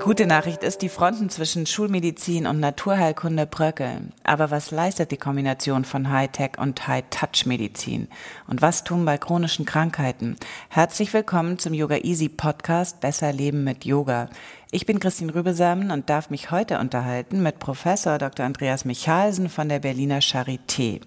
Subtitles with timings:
[0.00, 4.12] gute Nachricht ist, die Fronten zwischen Schulmedizin und Naturheilkunde bröckeln.
[4.24, 8.08] Aber was leistet die Kombination von Hightech und High-Touch-Medizin?
[8.48, 10.36] Und was tun bei chronischen Krankheiten?
[10.70, 14.30] Herzlich willkommen zum Yoga Easy Podcast Besser Leben mit Yoga.
[14.72, 18.46] Ich bin Christine Rübesamen und darf mich heute unterhalten mit Professor Dr.
[18.46, 21.00] Andreas Michalsen von der Berliner Charité.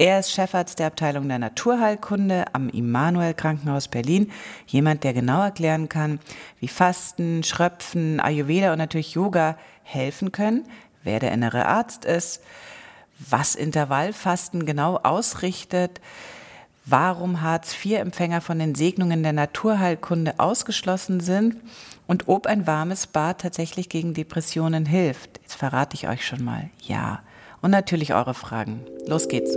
[0.00, 4.32] Er ist Chefarzt der Abteilung der Naturheilkunde am Immanuel Krankenhaus Berlin.
[4.66, 6.20] Jemand, der genau erklären kann,
[6.58, 10.64] wie Fasten, Schröpfen, Ayurveda und natürlich Yoga helfen können,
[11.02, 12.42] wer der innere Arzt ist,
[13.18, 16.00] was Intervallfasten genau ausrichtet,
[16.86, 21.56] warum Hartz-IV-Empfänger von den Segnungen der Naturheilkunde ausgeschlossen sind
[22.06, 25.40] und ob ein warmes Bad tatsächlich gegen Depressionen hilft.
[25.42, 27.20] Jetzt verrate ich euch schon mal, ja.
[27.62, 28.80] Und natürlich eure Fragen.
[29.06, 29.56] Los geht's.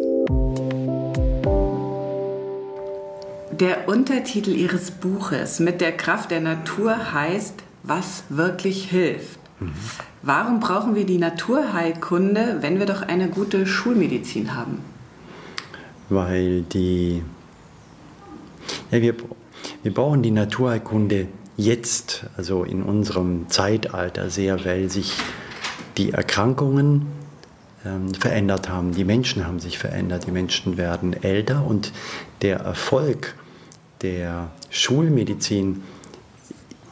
[3.52, 9.40] Der Untertitel Ihres Buches mit der Kraft der Natur heißt, was wirklich hilft.
[9.60, 9.74] Mhm.
[10.22, 14.80] Warum brauchen wir die Naturheilkunde, wenn wir doch eine gute Schulmedizin haben?
[16.10, 17.24] Weil die,
[18.92, 19.16] ja, wir,
[19.84, 25.14] wir brauchen die Naturheilkunde jetzt, also in unserem Zeitalter sehr, weil sich
[25.98, 27.23] die Erkrankungen
[28.20, 28.94] verändert haben.
[28.94, 31.92] Die Menschen haben sich verändert, die Menschen werden älter und
[32.42, 33.36] der Erfolg
[34.02, 35.84] der Schulmedizin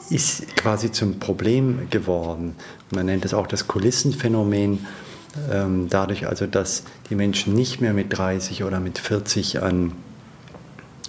[0.10, 2.56] ist quasi zum Problem geworden.
[2.92, 4.86] Man nennt es auch das Kulissenphänomen.
[5.50, 9.94] Ähm, dadurch also, dass die Menschen nicht mehr mit 30 oder mit 40 an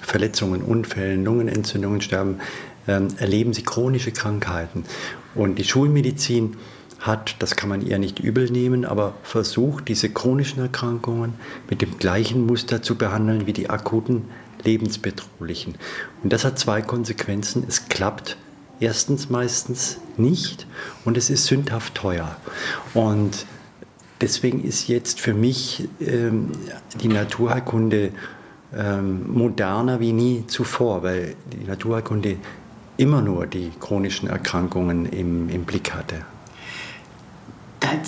[0.01, 2.39] Verletzungen, Unfällen, Lungenentzündungen sterben,
[2.87, 4.85] ähm, erleben sie chronische Krankheiten.
[5.35, 6.57] Und die Schulmedizin
[7.03, 11.35] hat, das kann man ihr nicht übel nehmen, aber versucht, diese chronischen Erkrankungen
[11.69, 14.27] mit dem gleichen Muster zu behandeln wie die akuten
[14.65, 15.75] lebensbedrohlichen.
[16.23, 17.65] Und das hat zwei Konsequenzen.
[17.69, 18.37] Es klappt
[18.81, 20.67] erstens meistens nicht
[21.05, 22.37] und es ist sündhaft teuer.
[22.95, 23.47] Und
[24.21, 26.53] deswegen ist jetzt für mich ähm,
[27.01, 28.13] die Naturheilkunde
[28.75, 32.37] ähm, moderner wie nie zuvor, weil die Naturheilkunde
[32.97, 36.25] immer nur die chronischen Erkrankungen im, im Blick hatte.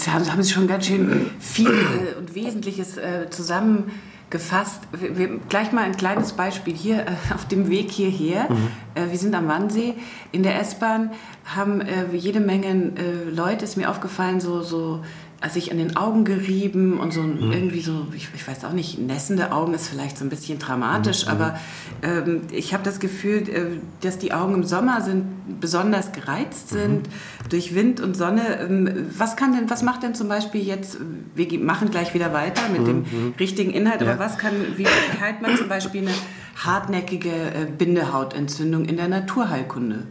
[0.05, 4.81] Da haben Sie schon ganz schön viel äh, und Wesentliches äh, zusammengefasst.
[4.93, 8.49] Wir, wir, gleich mal ein kleines Beispiel hier äh, auf dem Weg hierher.
[8.51, 8.69] Mhm.
[8.95, 9.95] Äh, wir sind am Wannsee.
[10.33, 11.11] In der S-Bahn
[11.45, 12.93] haben äh, jede Menge
[13.31, 15.03] Leute, ist mir aufgefallen, so, so
[15.51, 17.53] sich an den Augen gerieben und so mhm.
[17.53, 21.27] irgendwie so, ich, ich, weiß auch nicht, nässende Augen ist vielleicht so ein bisschen dramatisch,
[21.27, 21.33] mhm.
[21.33, 21.59] aber
[22.03, 23.67] ähm, ich habe das Gefühl, äh,
[24.01, 26.77] dass die Augen im Sommer sind besonders gereizt mhm.
[26.77, 27.49] sind mhm.
[27.51, 28.61] durch Wind und Sonne.
[28.61, 30.99] Ähm, was kann denn, was macht denn zum Beispiel jetzt,
[31.35, 33.35] wir machen gleich wieder weiter mit dem mhm.
[33.39, 34.13] richtigen Inhalt, ja.
[34.13, 36.15] aber was kann, wie heilt man zum Beispiel eine
[36.57, 40.05] hartnäckige äh, Bindehautentzündung in der Naturheilkunde?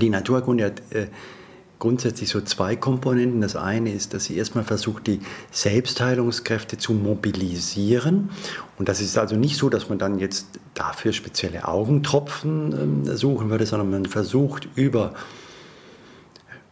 [0.00, 1.06] Die Naturheilkunde hat äh
[1.78, 3.40] grundsätzlich so zwei Komponenten.
[3.40, 5.20] Das eine ist, dass sie erstmal versucht, die
[5.50, 8.30] Selbstheilungskräfte zu mobilisieren.
[8.78, 13.50] Und das ist also nicht so, dass man dann jetzt dafür spezielle Augentropfen äh, suchen
[13.50, 15.14] würde, sondern man versucht über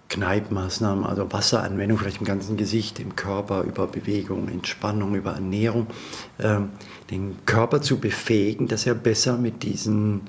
[0.08, 5.86] Kneipmaßnahmen, also Wasseranwendung, vielleicht im ganzen Gesicht, im Körper, über Bewegung, Entspannung, über Ernährung,
[6.38, 6.58] äh,
[7.10, 10.20] den Körper zu befähigen, dass er besser mit diesen ähm,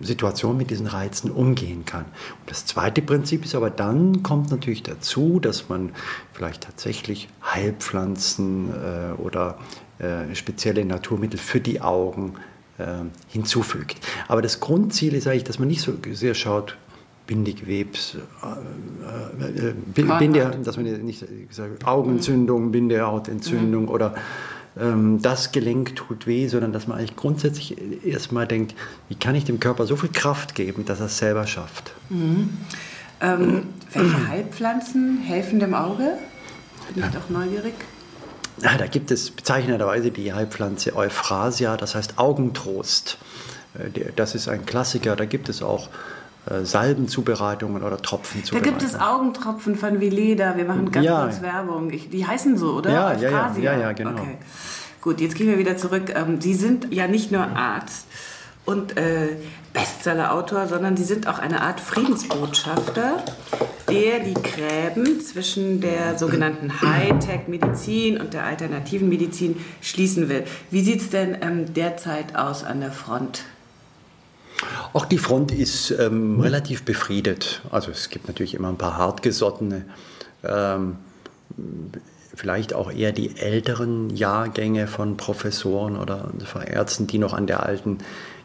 [0.00, 2.04] Situation mit diesen Reizen umgehen kann.
[2.04, 5.90] Und das zweite Prinzip ist aber dann kommt natürlich dazu, dass man
[6.32, 9.58] vielleicht tatsächlich Heilpflanzen äh, oder
[9.98, 12.34] äh, spezielle Naturmittel für die Augen
[12.78, 12.84] äh,
[13.28, 14.00] hinzufügt.
[14.26, 16.76] Aber das Grundziel ist eigentlich, dass man nicht so sehr schaut,
[17.26, 21.24] Bindegewebs, äh, äh, äh Binde, dass man nicht
[21.84, 23.88] Augenentzündung, Bindehautentzündung mhm.
[23.88, 24.14] oder
[24.78, 28.74] ähm, das Gelenk tut weh, sondern dass man eigentlich grundsätzlich erstmal denkt,
[29.08, 31.92] wie kann ich dem Körper so viel Kraft geben, dass er es selber schafft.
[32.08, 32.50] Mhm.
[33.20, 33.62] Ähm,
[33.92, 36.16] welche Heilpflanzen helfen dem Auge?
[36.94, 37.74] Bin ich doch neugierig.
[38.62, 43.18] Ja, da gibt es bezeichnenderweise die Heilpflanze Euphrasia, das heißt Augentrost.
[43.74, 45.88] Äh, das ist ein Klassiker, da gibt es auch
[46.62, 48.78] Salbenzubereitungen oder Tropfenzubereitungen.
[48.78, 50.56] Da gibt es Augentropfen von Vileda.
[50.56, 51.22] Wir machen ganz Ja.
[51.24, 51.90] kurz Werbung.
[51.92, 52.90] Ich, die heißen so, oder?
[52.90, 54.12] Ja, ja, ja, ja, ja, genau.
[54.12, 54.38] Okay.
[55.00, 56.12] Gut, jetzt gehen wir wieder zurück.
[56.14, 58.06] Ähm, Sie sind ja nicht nur Arzt
[58.64, 59.36] und äh,
[59.72, 63.22] Bestsellerautor, sondern Sie sind auch eine Art Friedensbotschafter,
[63.88, 70.44] der die Gräben zwischen der sogenannten Hightech-Medizin und der alternativen Medizin schließen will.
[70.70, 73.42] Wie sieht es denn ähm, derzeit aus an der Front?
[74.92, 77.62] Auch die Front ist ähm, relativ befriedet.
[77.70, 79.84] Also es gibt natürlich immer ein paar hartgesottene,
[80.44, 80.96] ähm,
[82.34, 87.64] vielleicht auch eher die älteren Jahrgänge von Professoren oder von Ärzten, die noch an der
[87.64, 87.98] alten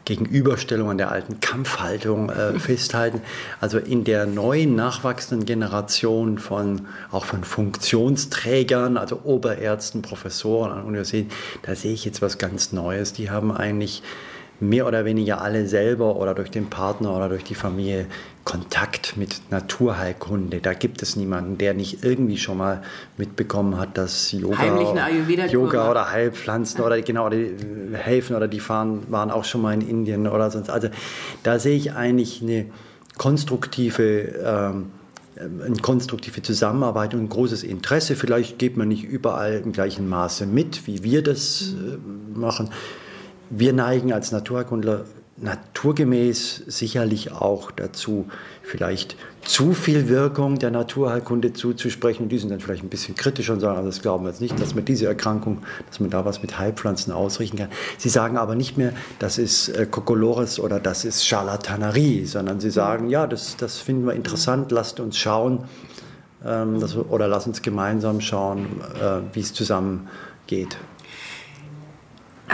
[0.04, 3.20] Gegenüberstellung, an der alten Kampfhaltung äh, festhalten.
[3.60, 11.30] Also in der neuen nachwachsenden Generation von auch von Funktionsträgern, also Oberärzten, Professoren an Universitäten,
[11.62, 13.12] da sehe ich jetzt was ganz Neues.
[13.12, 14.02] Die haben eigentlich
[14.60, 18.06] mehr oder weniger alle selber oder durch den Partner oder durch die Familie
[18.44, 20.60] Kontakt mit Naturheilkunde.
[20.60, 22.82] Da gibt es niemanden, der nicht irgendwie schon mal
[23.16, 24.64] mitbekommen hat, dass Yoga,
[25.48, 29.74] Yoga oder Heilpflanzen oder genau die äh, helfen oder die fahren, waren auch schon mal
[29.74, 30.70] in Indien oder sonst.
[30.70, 30.88] Also
[31.42, 32.66] da sehe ich eigentlich eine
[33.18, 34.02] konstruktive
[34.44, 34.90] ähm,
[35.38, 38.16] eine konstruktive Zusammenarbeit und ein großes Interesse.
[38.16, 42.70] Vielleicht geht man nicht überall im gleichen Maße mit, wie wir das äh, machen.
[43.50, 45.04] Wir neigen als Naturheilkundler
[45.38, 48.26] naturgemäß sicherlich auch dazu,
[48.62, 52.24] vielleicht zu viel Wirkung der Naturheilkunde zuzusprechen.
[52.24, 54.40] Und die sind dann vielleicht ein bisschen kritischer und sagen, also das glauben wir jetzt
[54.40, 55.58] nicht, dass man diese Erkrankung,
[55.88, 57.68] dass man da was mit Heilpflanzen ausrichten kann.
[57.98, 62.70] Sie sagen aber nicht mehr, das ist äh, Kokolores oder das ist Charlatanerie, sondern sie
[62.70, 65.64] sagen, ja, das, das finden wir interessant, lasst uns schauen
[66.44, 70.78] ähm, das, oder lasst uns gemeinsam schauen, äh, wie es zusammengeht.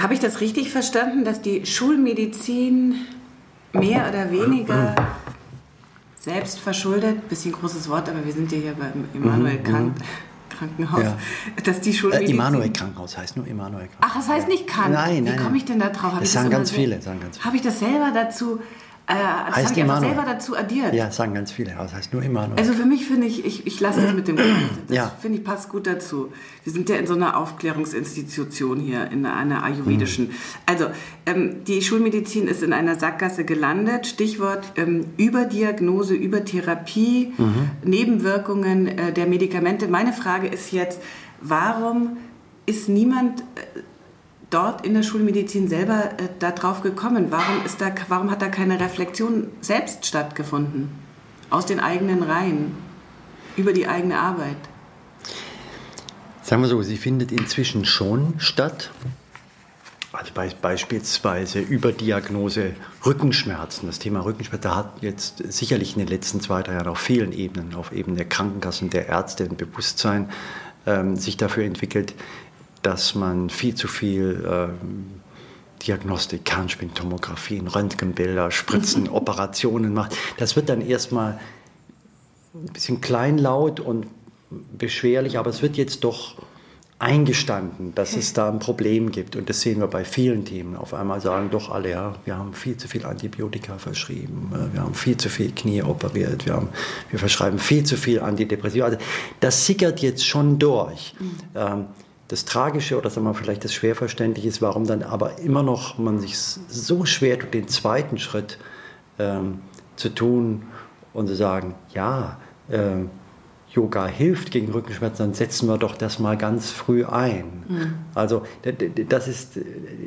[0.02, 2.96] Habe ich das richtig verstanden, dass die Schulmedizin
[3.72, 4.94] mehr oder weniger
[6.19, 9.96] selbst verschuldet, bisschen großes Wort, aber wir sind ja hier beim Immanuel Kant
[10.50, 11.16] Krankenhaus, Mhm, Ja.
[11.64, 12.34] dass die Äh, Schulmedizin...
[12.34, 14.10] Immanuel Krankenhaus heißt nur Immanuel Krankenhaus.
[14.10, 14.93] Ach, das heißt nicht Kant.
[14.93, 16.12] Nein, nein, Wie komme ich denn da drauf?
[16.12, 17.44] Hab Das sagen ganz viele, sagen ganz viele.
[17.46, 18.60] Habe ich das selber dazu,
[19.12, 20.14] äh, das Heißt habe ich Immanuel.
[20.14, 20.94] selber dazu addiert?
[20.94, 22.58] Ja, sagen ganz viele, aber es heißt nur Immanuel.
[22.58, 24.48] Also für mich finde ich, ich, ich lasse es mit dem Kant.
[24.88, 25.12] Das Ja.
[25.20, 26.32] finde ich passt gut dazu.
[26.64, 30.30] Wir sind ja in so einer Aufklärungsinstitution hier, in einer ayurvedischen.
[30.66, 30.86] Also
[31.26, 34.06] ähm, die Schulmedizin ist in einer Sackgasse gelandet.
[34.06, 37.32] Stichwort ähm, Überdiagnose, Übertherapie,
[37.84, 39.88] Nebenwirkungen äh, der Medikamente.
[39.88, 41.00] Meine Frage ist jetzt,
[41.40, 42.16] warum
[42.66, 43.44] ist niemand äh,
[44.52, 47.26] dort in der Schulmedizin selber äh, darauf gekommen?
[47.31, 50.90] Warum, ist da, warum hat da keine Reflexion selbst stattgefunden?
[51.50, 52.75] Aus den eigenen Reihen,
[53.56, 54.56] über die eigene Arbeit.
[56.43, 58.90] Sagen wir so, sie findet inzwischen schon statt.
[60.12, 62.75] Also bei, beispielsweise Überdiagnose
[63.06, 63.87] Rückenschmerzen.
[63.87, 67.32] Das Thema Rückenschmerzen da hat jetzt sicherlich in den letzten zwei, drei Jahren auf vielen
[67.32, 70.28] Ebenen, auf Ebene der Krankenkassen, der Ärzte, ein Bewusstsein
[70.87, 72.14] ähm, sich dafür entwickelt,
[72.82, 75.06] dass man viel zu viel ähm,
[75.87, 80.17] Diagnostik, Kernspintomographien, Röntgenbilder, Spritzen, Operationen macht.
[80.37, 81.40] Das wird dann erstmal
[82.55, 84.06] ein bisschen kleinlaut und
[84.76, 86.37] beschwerlich, aber es wird jetzt doch
[87.02, 89.34] eingestanden, dass es da ein Problem gibt.
[89.34, 90.76] Und das sehen wir bei vielen Themen.
[90.76, 94.82] Auf einmal sagen doch alle, ja, wir haben viel zu viel Antibiotika verschrieben, äh, wir
[94.82, 96.69] haben viel zu viel Knie operiert, wir, haben,
[97.11, 98.84] wir verschreiben viel zu viel Antidepressiva.
[98.84, 98.99] Also
[99.40, 101.14] das sickert jetzt schon durch.
[101.56, 101.86] Ähm,
[102.32, 106.19] das Tragische oder sagen wir vielleicht das Schwerverständliche ist, warum dann aber immer noch man
[106.19, 108.56] sich so schwer tut, den zweiten Schritt
[109.19, 109.58] ähm,
[109.96, 110.62] zu tun
[111.12, 112.39] und zu sagen, ja,
[112.70, 113.10] ähm,
[113.70, 117.65] Yoga hilft gegen Rückenschmerzen, dann setzen wir doch das mal ganz früh ein.
[118.15, 119.58] Also d- d- das, ist,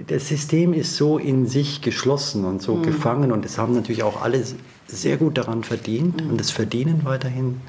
[0.08, 4.22] das System ist so in sich geschlossen und so gefangen und es haben natürlich auch
[4.24, 4.44] alle
[4.88, 7.62] sehr gut daran verdient und es verdienen weiterhin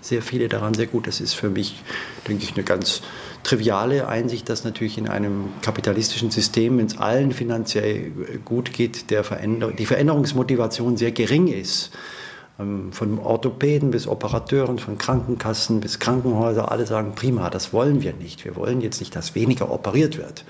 [0.00, 1.06] sehr viele daran sehr gut.
[1.06, 1.82] Das ist für mich,
[2.26, 3.02] denke ich, eine ganz
[3.42, 8.10] triviale Einsicht, dass natürlich in einem kapitalistischen System, wenn es allen finanziell
[8.44, 11.90] gut geht, der Veränder die Veränderungsmotivation sehr gering ist.
[12.58, 18.12] Ähm, Von Orthopäden bis Operateuren, von Krankenkassen bis Krankenhäuser, alle sagen, prima, das wollen wir
[18.12, 18.44] nicht.
[18.44, 20.44] Wir wollen jetzt nicht, dass weniger operiert wird.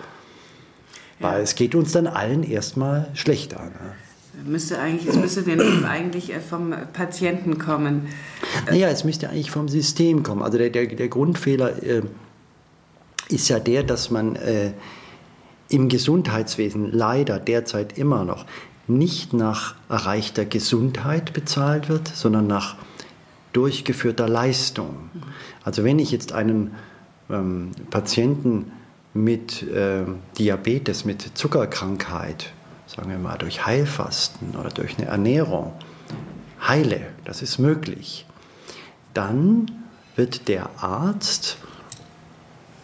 [1.21, 3.62] Weil es geht uns dann allen erstmal schlechter.
[3.62, 3.92] Ne?
[4.47, 8.09] Müsste eigentlich, es müsste den Ruf eigentlich äh, vom Patienten kommen.
[8.66, 10.42] Naja, es müsste eigentlich vom System kommen.
[10.42, 12.02] Also der, der, der Grundfehler äh,
[13.28, 14.73] ist ja der, dass man äh,
[15.68, 18.44] im Gesundheitswesen leider derzeit immer noch
[18.87, 22.76] nicht nach erreichter Gesundheit bezahlt wird, sondern nach
[23.52, 25.11] durchgeführter Leistung.
[25.64, 26.73] Also wenn ich jetzt einen
[27.30, 28.73] ähm, Patienten
[29.14, 30.04] mit äh,
[30.38, 32.52] Diabetes, mit Zuckerkrankheit,
[32.94, 35.73] sagen wir mal durch Heilfasten oder durch eine Ernährung,
[36.66, 38.26] heile, das ist möglich,
[39.14, 39.70] dann
[40.16, 41.56] wird der Arzt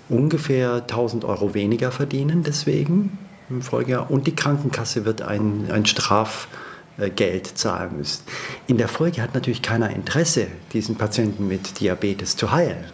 [0.09, 3.19] ungefähr 1000 Euro weniger verdienen deswegen
[3.51, 8.23] im Folgejahr und die Krankenkasse wird ein, ein Strafgeld zahlen müssen.
[8.69, 12.85] In der Folge hat natürlich keiner Interesse, diesen Patienten mit Diabetes zu heilen.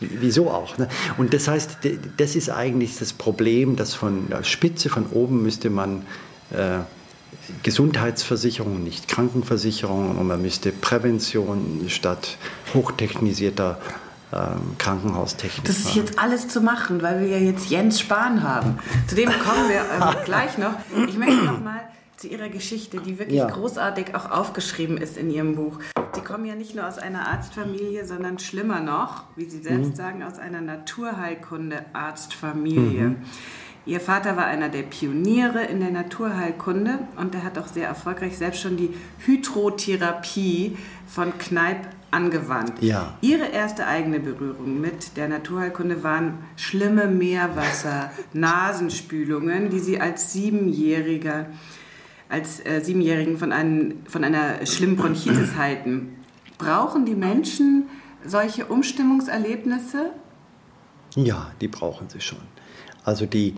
[0.00, 0.76] Wieso auch?
[0.76, 0.88] Ne?
[1.16, 1.78] Und das heißt,
[2.18, 6.02] das ist eigentlich das Problem, dass von der Spitze, von oben müsste man
[7.62, 12.38] Gesundheitsversicherung, nicht Krankenversicherung und man müsste Prävention statt
[12.74, 13.78] hochtechnisierter
[14.32, 15.64] ähm, Krankenhaustechnik.
[15.64, 18.78] Das ist jetzt alles zu machen, weil wir ja jetzt Jens Spahn haben.
[19.06, 20.74] Zu dem kommen wir äh, gleich noch.
[21.08, 21.80] Ich möchte noch mal
[22.16, 23.46] zu Ihrer Geschichte, die wirklich ja.
[23.46, 25.78] großartig auch aufgeschrieben ist in Ihrem Buch.
[26.14, 29.96] Sie kommen ja nicht nur aus einer Arztfamilie, sondern schlimmer noch, wie Sie selbst mhm.
[29.96, 33.08] sagen, aus einer Naturheilkunde-Arztfamilie.
[33.08, 33.16] Mhm.
[33.86, 38.36] Ihr Vater war einer der Pioniere in der Naturheilkunde und er hat auch sehr erfolgreich
[38.36, 38.90] selbst schon die
[39.24, 40.76] Hydrotherapie
[41.06, 42.82] von Kneipp angewandt.
[42.82, 43.14] Ja.
[43.20, 51.46] Ihre erste eigene Berührung mit der Naturheilkunde waren schlimme Meerwasser, Nasenspülungen, die Sie als Siebenjähriger
[52.28, 56.16] als äh, Siebenjährigen von, einem, von einer schlimmen Bronchitis halten.
[56.58, 57.88] Brauchen die Menschen
[58.24, 60.10] solche Umstimmungserlebnisse?
[61.14, 62.40] Ja, die brauchen sie schon.
[63.04, 63.54] Also die,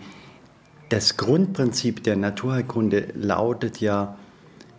[0.89, 4.17] das Grundprinzip der Naturheilkunde lautet ja,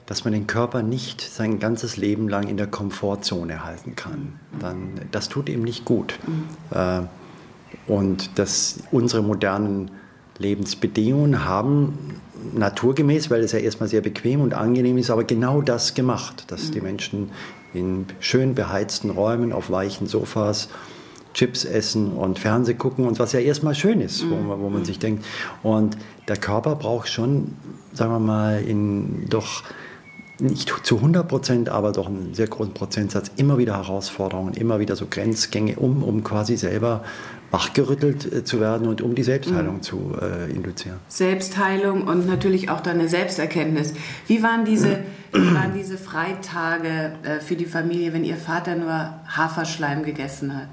[0.07, 4.41] dass man den Körper nicht sein ganzes Leben lang in der Komfortzone halten kann.
[4.59, 6.19] Dann, das tut ihm nicht gut.
[6.27, 7.09] Mhm.
[7.87, 9.93] und dass unsere modernen
[10.39, 12.21] Lebensbedingungen haben
[12.55, 16.69] naturgemäß, weil es ja erstmal sehr bequem und angenehm ist, aber genau das gemacht, dass
[16.69, 16.73] mhm.
[16.73, 17.31] die Menschen
[17.73, 20.69] in schön beheizten Räumen auf weichen Sofas
[21.35, 24.85] Chips essen und Fernseh gucken und was ja erstmal schön ist, wo, man, wo man
[24.85, 25.25] sich denkt.
[25.63, 25.97] Und
[26.29, 27.55] der Körper braucht schon,
[27.93, 29.63] sagen wir mal, in doch
[30.41, 34.97] nicht zu 100 Prozent, aber doch einen sehr großen Prozentsatz immer wieder Herausforderungen, immer wieder
[34.97, 37.05] so Grenzgänge, um, um quasi selber
[37.51, 39.83] wachgerüttelt äh, zu werden und um die Selbstheilung mhm.
[39.83, 40.99] zu äh, induzieren.
[41.09, 43.93] Selbstheilung und natürlich auch deine Selbsterkenntnis.
[44.27, 45.01] Wie waren diese,
[45.33, 48.93] wie waren diese Freitage äh, für die Familie, wenn ihr Vater nur
[49.27, 50.69] Haferschleim gegessen hat?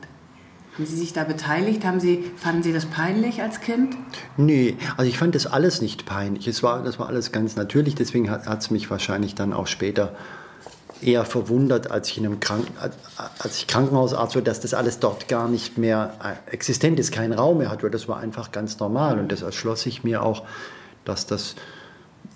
[0.78, 1.84] Haben Sie sich da beteiligt?
[1.84, 3.98] Haben Sie, fanden Sie das peinlich als Kind?
[4.38, 6.48] Nee, also ich fand das alles nicht peinlich.
[6.48, 10.16] Es war, das war alles ganz natürlich, deswegen hat es mich wahrscheinlich dann auch später
[11.02, 12.72] eher verwundert, als ich in einem Kranken,
[13.40, 17.34] als ich Krankenhausarzt war, dass das alles dort gar nicht mehr äh, existent ist, keinen
[17.34, 20.44] Raum mehr hat, das war einfach ganz normal und das erschloss sich mir auch,
[21.06, 21.56] dass das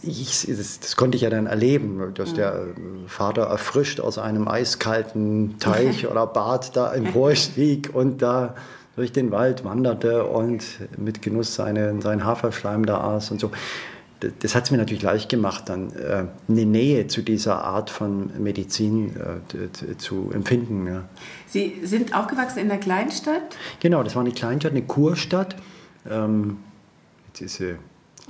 [0.03, 2.67] ich, das, das, konnte ich ja dann erleben, dass der
[3.07, 8.55] Vater erfrischt aus einem eiskalten Teich oder Bad da emporstieg und da
[8.95, 10.63] durch den Wald wanderte und
[10.97, 13.51] mit Genuss seine, seinen Haferschleim da aß und so.
[14.19, 17.89] Das, das hat es mir natürlich leicht gemacht, dann äh, eine Nähe zu dieser Art
[17.89, 20.87] von Medizin äh, zu empfinden.
[20.87, 21.03] Ja.
[21.47, 23.57] Sie sind aufgewachsen in der Kleinstadt?
[23.79, 25.55] Genau, das war eine Kleinstadt, eine Kurstadt.
[26.09, 26.57] Ähm,
[27.27, 27.75] jetzt ist sie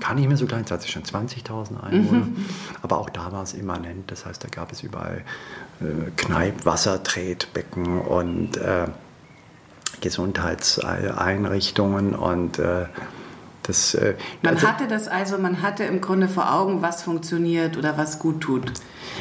[0.01, 2.25] gar nicht mehr so klein, es hatte schon 20.000 Einwohner.
[2.25, 2.45] Mhm.
[2.81, 4.11] Aber auch da war es immanent.
[4.11, 5.23] Das heißt, da gab es überall
[5.79, 8.87] äh, Kneipp, Wassertretbecken und äh,
[10.01, 12.87] Gesundheitseinrichtungen und äh,
[13.63, 17.77] das, äh, man also, hatte das also, man hatte im Grunde vor Augen, was funktioniert
[17.77, 18.73] oder was gut tut.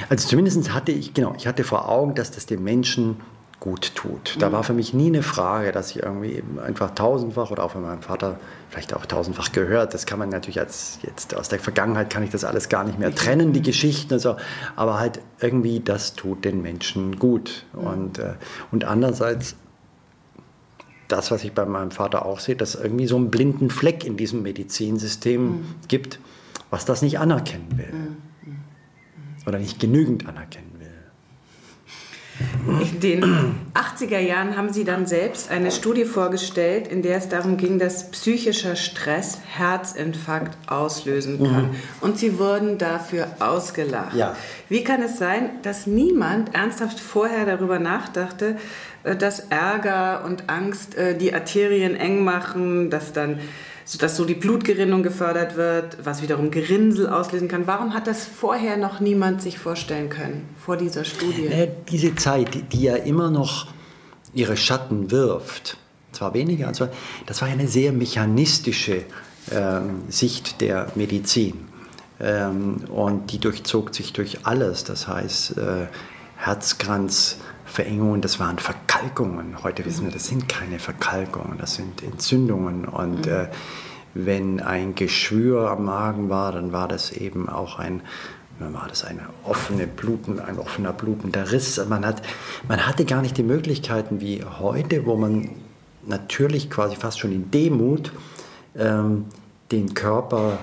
[0.08, 3.20] Also zumindest hatte ich, genau, ich hatte vor Augen, dass das dem Menschen
[3.60, 4.36] gut tut.
[4.40, 4.52] Da mhm.
[4.52, 8.00] war für mich nie eine Frage, dass ich irgendwie einfach tausendfach oder auch von meinem
[8.00, 8.40] Vater
[8.70, 9.92] vielleicht auch tausendfach gehört.
[9.92, 12.98] Das kann man natürlich als jetzt aus der Vergangenheit kann ich das alles gar nicht
[12.98, 14.36] mehr trennen, die Geschichten und so.
[14.76, 17.66] Aber halt irgendwie, das tut den Menschen gut.
[17.74, 17.86] Mhm.
[17.86, 18.32] Und, äh,
[18.72, 19.56] und andererseits
[21.08, 24.04] das, was ich bei meinem Vater auch sehe, dass es irgendwie so einen blinden Fleck
[24.04, 25.64] in diesem Medizinsystem mhm.
[25.86, 26.18] gibt,
[26.70, 27.92] was das nicht anerkennen will.
[27.92, 28.16] Mhm.
[28.46, 28.56] Mhm.
[29.46, 30.69] Oder nicht genügend anerkennen
[32.80, 33.24] in den
[33.74, 38.10] 80er Jahren haben Sie dann selbst eine Studie vorgestellt, in der es darum ging, dass
[38.10, 41.70] psychischer Stress Herzinfarkt auslösen kann.
[41.70, 41.76] Mhm.
[42.00, 44.14] Und Sie wurden dafür ausgelacht.
[44.14, 44.36] Ja.
[44.68, 48.56] Wie kann es sein, dass niemand ernsthaft vorher darüber nachdachte,
[49.04, 53.38] äh, dass Ärger und Angst äh, die Arterien eng machen, dass dann
[53.90, 57.66] sodass so die Blutgerinnung gefördert wird, was wiederum Gerinnsel auslösen kann.
[57.66, 61.48] Warum hat das vorher noch niemand sich vorstellen können, vor dieser Studie?
[61.48, 63.66] Naja, diese Zeit, die, ja immer noch
[64.32, 65.76] ihre Schatten wirft,
[66.12, 66.86] zwar weniger, also
[67.26, 69.02] das war eine sehr mechanistische
[69.50, 71.54] ähm, Sicht der Medizin.
[72.20, 75.86] Ähm, und die durchzog sich durch alles, das heißt äh,
[77.70, 79.62] Herzkranzverengungen, das waren Verkalkungen.
[79.62, 82.84] Heute wissen wir, das sind keine Verkalkungen, das sind Entzündungen.
[82.84, 83.32] Und mhm.
[83.32, 83.46] äh,
[84.14, 88.02] wenn ein Geschwür am Magen war, dann war das eben auch ein
[88.58, 91.82] dann war das eine offene Bluten, ein offener blutender Riss.
[91.88, 92.20] Man, hat,
[92.68, 95.48] man hatte gar nicht die Möglichkeiten wie heute, wo man
[96.06, 98.12] natürlich quasi fast schon in Demut
[98.76, 99.24] ähm,
[99.72, 100.58] den Körper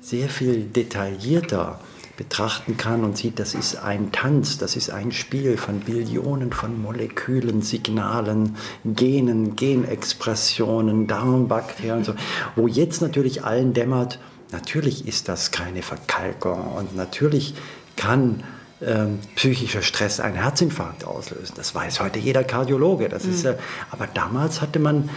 [0.00, 1.80] sehr viel detaillierter
[2.20, 6.82] betrachten kann und sieht, das ist ein Tanz, das ist ein Spiel von Billionen von
[6.82, 12.12] Molekülen, Signalen, Genen, Genexpressionen, Darmbakterien, so,
[12.56, 14.18] wo jetzt natürlich allen dämmert,
[14.52, 17.54] natürlich ist das keine Verkalkung und natürlich
[17.96, 18.44] kann
[18.82, 21.54] ähm, psychischer Stress einen Herzinfarkt auslösen.
[21.56, 23.08] Das weiß heute jeder Kardiologe.
[23.08, 23.30] Das mhm.
[23.30, 23.56] ist, äh,
[23.90, 25.08] aber damals hatte man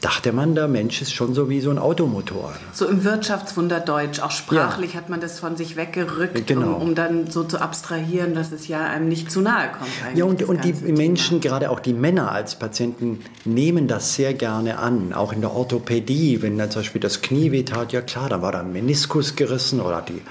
[0.00, 2.54] dachte man, der Mensch ist schon so wie so ein Automotor.
[2.72, 5.00] So im Wirtschaftswunderdeutsch, auch sprachlich ja.
[5.00, 6.76] hat man das von sich weggerückt, genau.
[6.76, 9.90] um, um, dann so zu abstrahieren, dass es ja einem nicht zu nahe kommt.
[10.14, 10.96] Ja, und, und die Thema.
[10.96, 15.12] Menschen, gerade auch die Männer als Patienten, nehmen das sehr gerne an.
[15.12, 18.52] Auch in der Orthopädie, wenn dann zum Beispiel das Knie wehtat, ja klar, dann war
[18.52, 20.22] da ein Meniskus gerissen oder die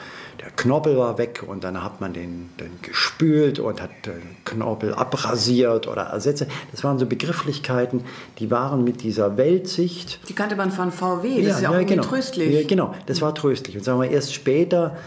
[0.56, 5.88] Knorpel war weg und dann hat man den, den gespült und hat den Knorpel abrasiert
[5.88, 6.46] oder ersetzt.
[6.72, 8.04] Das waren so Begrifflichkeiten,
[8.40, 10.20] die waren mit dieser Weltsicht.
[10.30, 12.04] Die kannte man von VW, das ja, ist ja auch ja, genau.
[12.04, 12.54] tröstlich.
[12.54, 13.78] Ja, genau, das war tröstlich.
[13.78, 14.98] Und sagen wir erst später,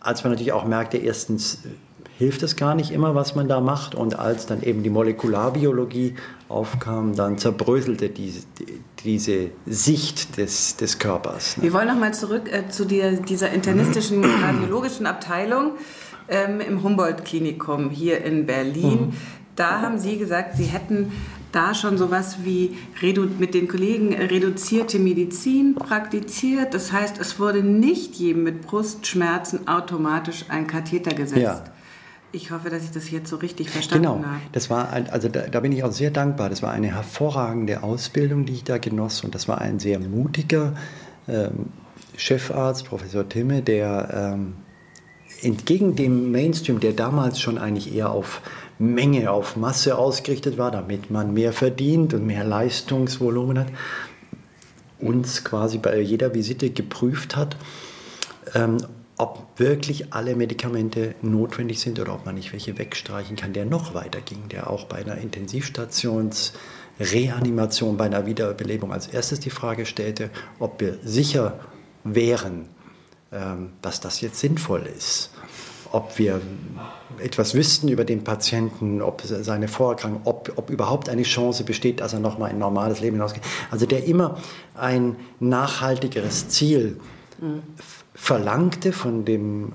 [0.00, 1.58] als man natürlich auch merkte, erstens
[2.20, 3.94] hilft es gar nicht immer, was man da macht.
[3.94, 6.16] Und als dann eben die Molekularbiologie
[6.50, 8.42] aufkam, dann zerbröselte diese,
[9.02, 11.56] diese Sicht des, des Körpers.
[11.56, 11.62] Ne?
[11.62, 15.72] Wir wollen nochmal zurück äh, zu der, dieser internistischen kardiologischen Abteilung
[16.28, 19.00] ähm, im Humboldt-Klinikum hier in Berlin.
[19.00, 19.12] Mhm.
[19.56, 21.12] Da haben Sie gesagt, Sie hätten
[21.52, 22.76] da schon sowas wie
[23.38, 26.74] mit den Kollegen reduzierte Medizin praktiziert.
[26.74, 31.40] Das heißt, es wurde nicht jedem mit Brustschmerzen automatisch ein Katheter gesetzt.
[31.40, 31.64] Ja.
[32.32, 34.14] Ich hoffe, dass ich das jetzt so richtig verstanden genau.
[34.16, 34.24] habe.
[34.24, 36.48] Genau, das war also da, da, bin ich auch sehr dankbar.
[36.48, 40.74] Das war eine hervorragende Ausbildung, die ich da genoss und das war ein sehr mutiger
[41.26, 41.66] ähm,
[42.16, 44.54] Chefarzt, Professor Timme, der ähm,
[45.42, 48.42] entgegen dem Mainstream, der damals schon eigentlich eher auf
[48.78, 53.68] Menge, auf Masse ausgerichtet war, damit man mehr verdient und mehr Leistungsvolumen hat,
[54.98, 57.56] uns quasi bei jeder Visite geprüft hat.
[58.54, 58.78] Ähm,
[59.20, 63.92] ob wirklich alle Medikamente notwendig sind oder ob man nicht welche wegstreichen kann, der noch
[63.92, 70.30] weiter ging, der auch bei einer Intensivstationsreanimation, bei einer Wiederbelebung als erstes die Frage stellte,
[70.58, 71.60] ob wir sicher
[72.02, 72.70] wären,
[73.30, 75.32] ähm, dass das jetzt sinnvoll ist,
[75.92, 76.40] ob wir
[77.18, 82.14] etwas wüssten über den Patienten, ob seine Vorerkrankung, ob, ob überhaupt eine Chance besteht, dass
[82.14, 83.42] er nochmal ein normales Leben hinausgeht.
[83.70, 84.38] Also der immer
[84.74, 86.98] ein nachhaltigeres Ziel
[87.38, 87.60] mhm
[88.20, 89.72] verlangte von dem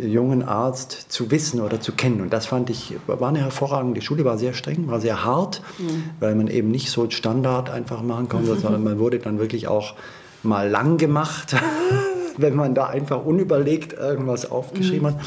[0.00, 2.22] jungen Arzt zu wissen oder zu kennen.
[2.22, 6.04] Und das fand ich, war eine hervorragende Schule, war sehr streng, war sehr hart, mhm.
[6.18, 9.94] weil man eben nicht so Standard einfach machen konnte, sondern man wurde dann wirklich auch
[10.42, 11.54] mal lang gemacht,
[12.38, 15.18] wenn man da einfach unüberlegt irgendwas aufgeschrieben mhm.
[15.18, 15.20] hat.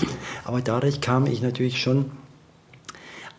[0.46, 2.12] Aber dadurch kam ich natürlich schon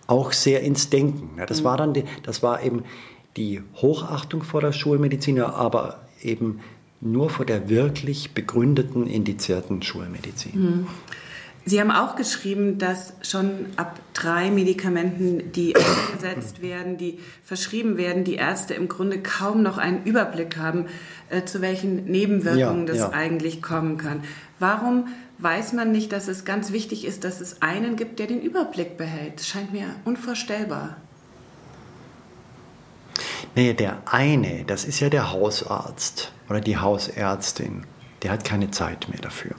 [0.06, 1.40] auch sehr ins Denken.
[1.48, 1.64] Das mhm.
[1.64, 2.84] war dann, die, das war eben
[3.36, 6.60] die Hochachtung vor der Schulmediziner, aber eben
[7.00, 10.52] nur vor der wirklich begründeten, indizierten Schulmedizin.
[10.52, 10.86] Hm.
[11.66, 15.74] Sie haben auch geschrieben, dass schon ab drei Medikamenten, die
[16.12, 20.86] eingesetzt werden, die verschrieben werden, die Ärzte im Grunde kaum noch einen Überblick haben,
[21.30, 23.10] äh, zu welchen Nebenwirkungen ja, das ja.
[23.10, 24.22] eigentlich kommen kann.
[24.58, 28.42] Warum weiß man nicht, dass es ganz wichtig ist, dass es einen gibt, der den
[28.42, 29.40] Überblick behält?
[29.40, 30.98] Das scheint mir unvorstellbar.
[33.54, 37.84] Nee, der eine, das ist ja der Hausarzt oder die Hausärztin.
[38.22, 39.52] Der hat keine Zeit mehr dafür.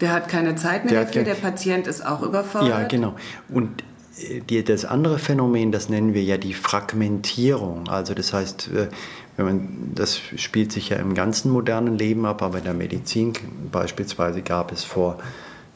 [0.00, 2.68] Der hat keine Zeit mehr der dafür, der Patient ist auch überfordert.
[2.68, 3.14] Ja, genau.
[3.48, 3.82] Und
[4.18, 7.88] äh, die, das andere Phänomen, das nennen wir ja die Fragmentierung.
[7.88, 8.88] Also das heißt, äh,
[9.36, 13.32] wenn man, das spielt sich ja im ganzen modernen Leben ab, aber in der Medizin
[13.70, 15.18] beispielsweise gab es vor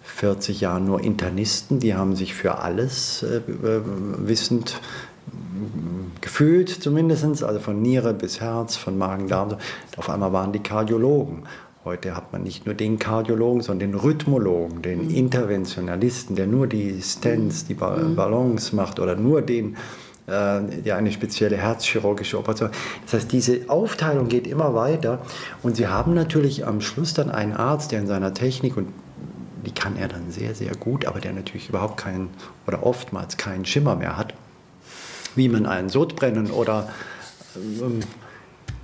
[0.05, 4.81] 40 Jahren nur Internisten, die haben sich für alles äh, wissend
[6.21, 9.57] gefühlt zumindest, also von Niere bis Herz, von Magen-Darm.
[9.97, 11.45] Auf einmal waren die Kardiologen.
[11.85, 15.15] Heute hat man nicht nur den Kardiologen, sondern den Rhythmologen, den mhm.
[15.15, 18.17] Interventionalisten, der nur die Stents, die mhm.
[18.17, 19.77] Ballons macht oder nur den,
[20.27, 22.71] äh, der eine spezielle herzchirurgische Operation.
[23.05, 25.19] Das heißt, diese Aufteilung geht immer weiter
[25.63, 28.89] und Sie haben natürlich am Schluss dann einen Arzt, der in seiner Technik und
[29.67, 32.31] die kann er dann sehr, sehr gut, aber der natürlich überhaupt keinen
[32.67, 34.33] oder oftmals keinen Schimmer mehr hat
[35.37, 36.89] wie man einen Sodbrennen oder
[37.57, 38.01] ähm,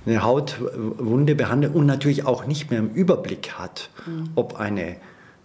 [0.05, 4.29] eine Hautwunde behandelt und natürlich auch nicht mehr im Überblick hat, mhm.
[4.35, 4.95] ob eine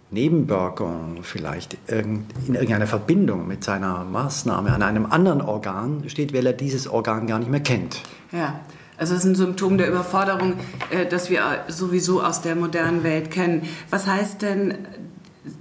[0.09, 6.53] Nebenwirkung vielleicht in irgendeiner Verbindung mit seiner Maßnahme an einem anderen Organ steht, weil er
[6.53, 8.01] dieses Organ gar nicht mehr kennt.
[8.31, 8.59] Ja.
[8.99, 10.53] Also es ist ein Symptom der Überforderung,
[10.89, 13.61] äh, das wir sowieso aus der modernen Welt kennen.
[13.91, 14.73] Was heißt denn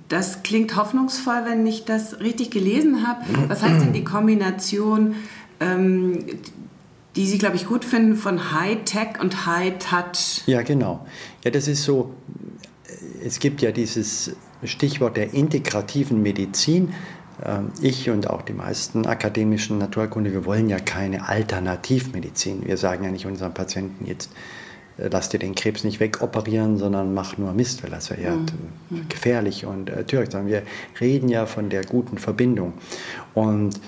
[0.09, 3.24] das klingt hoffnungsvoll, wenn ich das richtig gelesen habe.
[3.48, 5.16] Was heißt denn die Kombination,
[5.61, 6.25] ähm,
[7.16, 10.42] die Sie, glaube ich, gut finden, von High-Tech und High-Touch?
[10.47, 11.07] Ja, genau.
[11.45, 12.14] Ja, das ist so,
[13.25, 16.92] es gibt ja dieses Stichwort der integrativen Medizin.
[17.45, 22.66] Ähm, ich und auch die meisten akademischen Naturkunde, wir wollen ja keine Alternativmedizin.
[22.66, 24.31] Wir sagen ja nicht unseren Patienten jetzt,
[24.99, 28.37] äh, lass dir den Krebs nicht wegoperieren, sondern mach nur Mist, weil das wäre ja
[28.37, 29.09] mhm.
[29.09, 30.33] gefährlich und äh, töricht.
[30.33, 30.62] Sondern wir
[31.01, 32.75] reden ja von der guten Verbindung.
[33.35, 33.81] Und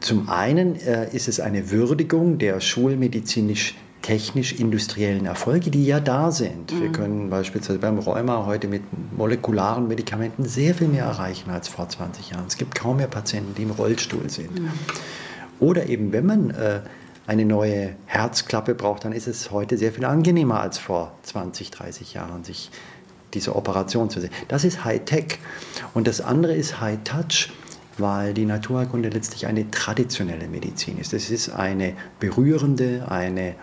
[0.00, 6.72] zum einen äh, ist es eine Würdigung der schulmedizinisch technisch-industriellen Erfolge, die ja da sind.
[6.72, 6.80] Mhm.
[6.82, 8.82] Wir können beispielsweise beim Rheuma heute mit
[9.16, 12.44] molekularen Medikamenten sehr viel mehr erreichen als vor 20 Jahren.
[12.46, 14.60] Es gibt kaum mehr Patienten, die im Rollstuhl sind.
[14.60, 14.70] Mhm.
[15.58, 16.80] Oder eben, wenn man äh,
[17.26, 22.12] eine neue Herzklappe braucht, dann ist es heute sehr viel angenehmer als vor 20, 30
[22.12, 22.70] Jahren, sich
[23.32, 24.30] diese Operation zu sehen.
[24.48, 25.38] Das ist High-Tech.
[25.94, 27.50] Und das andere ist High-Touch
[27.98, 31.12] weil die Naturheilkunde letztlich eine traditionelle Medizin ist.
[31.12, 33.54] Es ist eine berührende, eine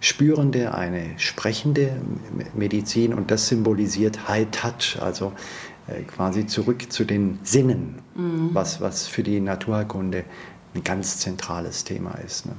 [0.00, 2.00] spürende, eine sprechende
[2.54, 5.32] Medizin und das symbolisiert High Touch, also
[5.86, 8.50] äh, quasi zurück zu den Sinnen, mhm.
[8.52, 10.24] was, was für die Naturkunde
[10.74, 12.46] ein ganz zentrales Thema ist.
[12.46, 12.52] Ne?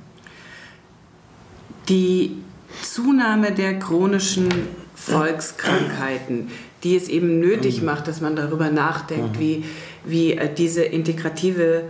[1.90, 2.38] Die
[2.82, 4.50] Zunahme der chronischen
[4.96, 6.50] Volkskrankheiten,
[6.84, 7.88] die es eben nötig mhm.
[7.88, 9.40] macht, dass man darüber nachdenkt, mhm.
[9.40, 9.66] wie,
[10.06, 11.86] wie äh, diese integrative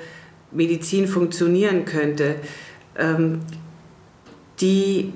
[0.51, 2.35] Medizin funktionieren könnte,
[2.97, 3.41] ähm,
[4.61, 5.13] die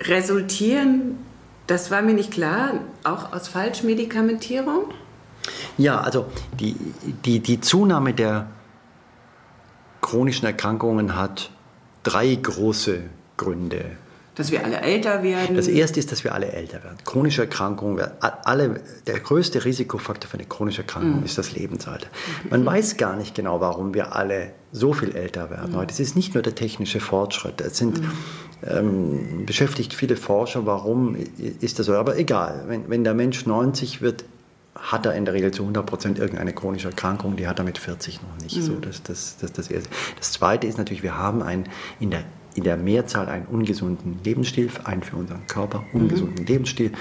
[0.00, 1.18] resultieren,
[1.66, 4.92] das war mir nicht klar, auch aus Falschmedikamentierung?
[5.78, 6.26] Ja, also
[6.58, 6.76] die,
[7.24, 8.48] die, die Zunahme der
[10.00, 11.50] chronischen Erkrankungen hat
[12.02, 13.04] drei große
[13.36, 13.96] Gründe.
[14.34, 15.54] Dass wir alle älter werden?
[15.56, 16.98] Das erste ist, dass wir alle älter werden.
[17.04, 21.24] Chronische Erkrankungen, alle, der größte Risikofaktor für eine chronische Erkrankung mhm.
[21.24, 22.08] ist das Lebensalter.
[22.50, 22.66] Man mhm.
[22.66, 25.76] weiß gar nicht genau, warum wir alle so viel älter werden mhm.
[25.76, 25.92] heute.
[25.92, 27.60] Es ist nicht nur der technische Fortschritt.
[27.60, 28.10] Es sind, mhm.
[28.66, 31.16] ähm, beschäftigt viele Forscher, warum
[31.60, 31.94] ist das so.
[31.94, 34.24] Aber egal, wenn, wenn der Mensch 90 wird,
[34.74, 37.78] hat er in der Regel zu 100 Prozent irgendeine chronische Erkrankung, die hat er mit
[37.78, 38.60] 40 noch nicht.
[38.60, 38.80] So, mhm.
[38.80, 39.88] das, das, das, das, erste.
[40.18, 41.68] das Zweite ist natürlich, wir haben ein,
[42.00, 46.46] in der in der Mehrzahl einen ungesunden Lebensstil, einen für unseren Körper ungesunden mhm.
[46.46, 46.92] Lebensstil.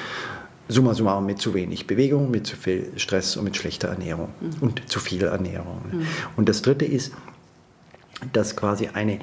[0.70, 4.52] Summa summarum mit zu wenig Bewegung, mit zu viel Stress und mit schlechter Ernährung mhm.
[4.62, 5.82] und zu viel Ernährung.
[5.92, 6.08] Mhm.
[6.38, 7.12] Und das Dritte ist,
[8.32, 9.20] dass quasi eine,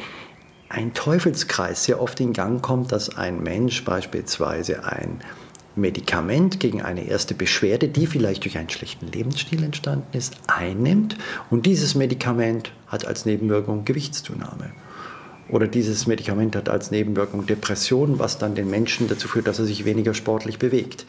[0.69, 5.21] ein Teufelskreis sehr oft in Gang kommt, dass ein Mensch beispielsweise ein
[5.77, 11.17] Medikament gegen eine erste Beschwerde, die vielleicht durch einen schlechten Lebensstil entstanden ist, einnimmt
[11.49, 14.73] und dieses Medikament hat als Nebenwirkung Gewichtszunahme
[15.53, 19.65] oder dieses Medikament hat als Nebenwirkung Depression, was dann den Menschen dazu führt, dass er
[19.65, 21.07] sich weniger sportlich bewegt.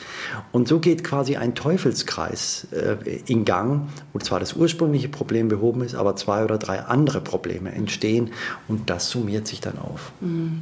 [0.51, 5.81] Und so geht quasi ein Teufelskreis äh, in Gang, wo zwar das ursprüngliche Problem behoben
[5.81, 8.31] ist, aber zwei oder drei andere Probleme entstehen
[8.67, 10.11] und das summiert sich dann auf.
[10.21, 10.61] Mhm.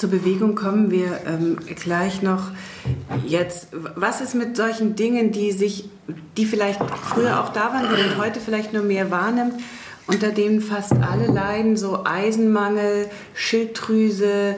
[0.00, 2.52] Zur Bewegung kommen wir ähm, gleich noch.
[3.26, 5.90] Jetzt, was ist mit solchen Dingen, die sich,
[6.38, 9.60] die vielleicht früher auch da waren, die man heute vielleicht nur mehr wahrnimmt?
[10.06, 14.56] Unter denen fast alle leiden, so Eisenmangel, Schilddrüse,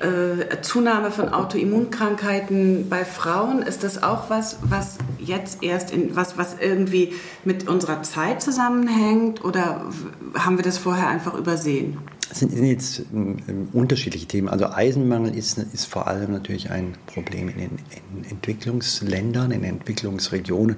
[0.00, 3.62] äh, Zunahme von Autoimmunkrankheiten bei Frauen.
[3.62, 7.12] Ist das auch was, was jetzt erst in, was, was irgendwie
[7.44, 9.86] mit unserer Zeit zusammenhängt oder
[10.34, 11.98] haben wir das vorher einfach übersehen?
[12.28, 14.48] Das sind, jetzt ähm, unterschiedliche Themen.
[14.48, 20.76] Also Eisenmangel ist, ist vor allem natürlich ein Problem in, in Entwicklungsländern, in Entwicklungsregionen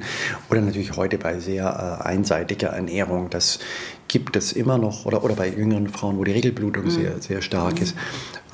[0.50, 3.30] oder natürlich heute bei sehr äh, einseitiger Ernährung.
[3.30, 3.60] Das
[4.08, 6.90] gibt es immer noch, oder, oder bei jüngeren Frauen, wo die Regelblutung mhm.
[6.90, 7.82] sehr, sehr stark mhm.
[7.82, 7.96] ist.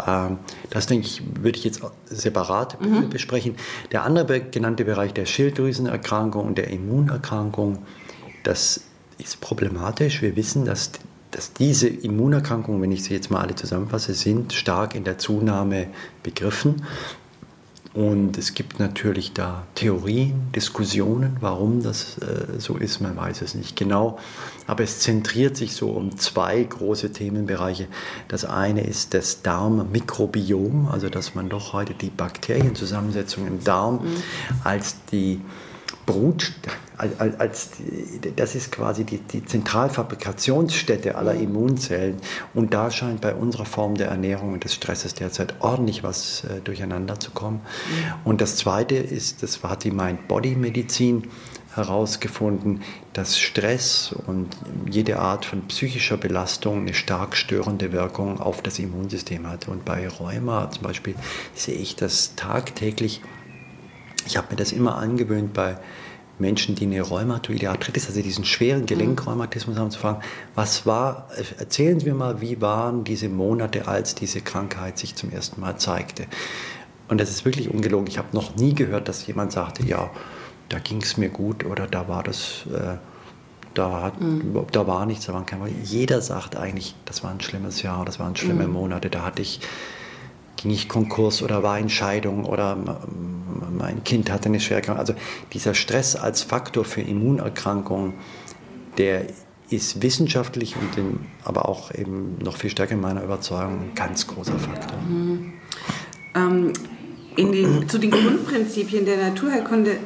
[0.06, 0.38] Ähm,
[0.70, 3.10] das, denke ich, würde ich jetzt separat mhm.
[3.10, 3.56] besprechen.
[3.90, 7.78] Der andere genannte Bereich der Schilddrüsenerkrankung und der Immunerkrankung,
[8.42, 8.82] das
[9.18, 10.22] ist problematisch.
[10.22, 10.92] Wir wissen, dass,
[11.30, 15.88] dass diese Immunerkrankungen, wenn ich sie jetzt mal alle zusammenfasse, sind stark in der Zunahme
[16.22, 16.82] begriffen.
[17.94, 23.54] Und es gibt natürlich da Theorien, Diskussionen, warum das äh, so ist, man weiß es
[23.54, 24.18] nicht genau.
[24.66, 27.88] Aber es zentriert sich so um zwei große Themenbereiche.
[28.28, 34.22] Das eine ist das Darmmikrobiom, also dass man doch heute die Bakterienzusammensetzung im Darm mhm.
[34.64, 35.42] als die
[36.06, 36.52] Brut,
[36.96, 37.70] als, als,
[38.36, 41.32] das ist quasi die, die Zentralfabrikationsstätte aller.
[41.42, 42.16] Immunzellen.
[42.54, 46.60] Und da scheint bei unserer Form der Ernährung und des Stresses derzeit ordentlich was äh,
[46.60, 47.60] durcheinander zu kommen.
[48.24, 51.28] Und das Zweite ist, das hat die Mind-Body-Medizin
[51.74, 52.82] herausgefunden,
[53.14, 54.48] dass Stress und
[54.88, 59.68] jede Art von psychischer Belastung eine stark störende Wirkung auf das Immunsystem hat.
[59.68, 61.14] Und bei Rheuma zum Beispiel
[61.54, 63.22] sehe ich das tagtäglich.
[64.26, 65.78] Ich habe mir das immer angewöhnt bei
[66.38, 70.22] Menschen, die eine rheumatoide Arthritis, also diesen schweren Gelenkrheumatismus haben, zu fragen,
[70.54, 75.30] was war, erzählen Sie mir mal, wie waren diese Monate, als diese Krankheit sich zum
[75.30, 76.26] ersten Mal zeigte.
[77.08, 78.06] Und das ist wirklich ungelogen.
[78.06, 80.10] Ich habe noch nie gehört, dass jemand sagte, ja,
[80.68, 82.96] da ging es mir gut oder da war das, äh,
[83.74, 84.66] da, hat, mhm.
[84.72, 85.68] da war nichts, da waren keine.
[85.82, 88.72] Jeder sagt eigentlich, das war ein schlimmes Jahr, das waren schlimme mhm.
[88.72, 89.60] Monate, da hatte ich
[90.62, 92.78] ging ich Konkurs oder war in Scheidung oder
[93.76, 95.08] mein Kind hatte eine Schwerkrankheit.
[95.08, 95.14] Also
[95.52, 98.14] dieser Stress als Faktor für Immunerkrankungen,
[98.96, 99.26] der
[99.70, 104.26] ist wissenschaftlich und in, aber auch eben noch viel stärker in meiner Überzeugung ein ganz
[104.26, 104.98] großer Faktor.
[105.08, 105.52] Mhm.
[106.34, 106.72] Ähm,
[107.36, 109.96] den, zu den Grundprinzipien der Naturheilkunde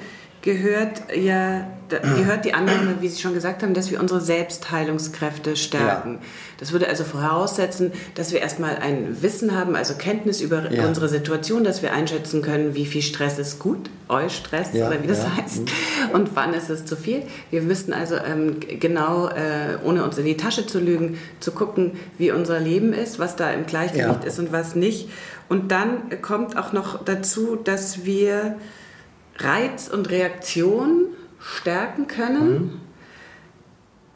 [0.46, 6.14] gehört ja gehört die Annahme, wie Sie schon gesagt haben, dass wir unsere Selbstheilungskräfte stärken.
[6.14, 6.20] Ja.
[6.58, 10.86] Das würde also voraussetzen, dass wir erstmal ein Wissen haben, also Kenntnis über ja.
[10.86, 15.06] unsere Situation, dass wir einschätzen können, wie viel Stress ist gut, Eustress ja, oder wie
[15.06, 15.62] das heißt,
[16.12, 17.22] und wann ist es zu viel.
[17.50, 21.92] Wir müssten also ähm, genau, äh, ohne uns in die Tasche zu lügen, zu gucken,
[22.18, 25.08] wie unser Leben ist, was da im Gleichgewicht ist und was nicht.
[25.48, 28.56] Und dann kommt auch noch dazu, dass wir
[29.38, 31.06] Reiz und Reaktion
[31.38, 32.50] stärken können.
[32.50, 32.80] Mhm.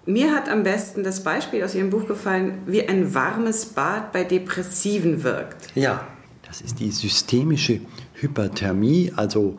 [0.07, 4.25] Mir hat am besten das Beispiel aus Ihrem Buch gefallen, wie ein warmes Bad bei
[4.25, 5.69] Depressiven wirkt.
[5.77, 6.07] Ja,
[6.47, 7.81] das ist die systemische
[8.15, 9.59] Hyperthermie, also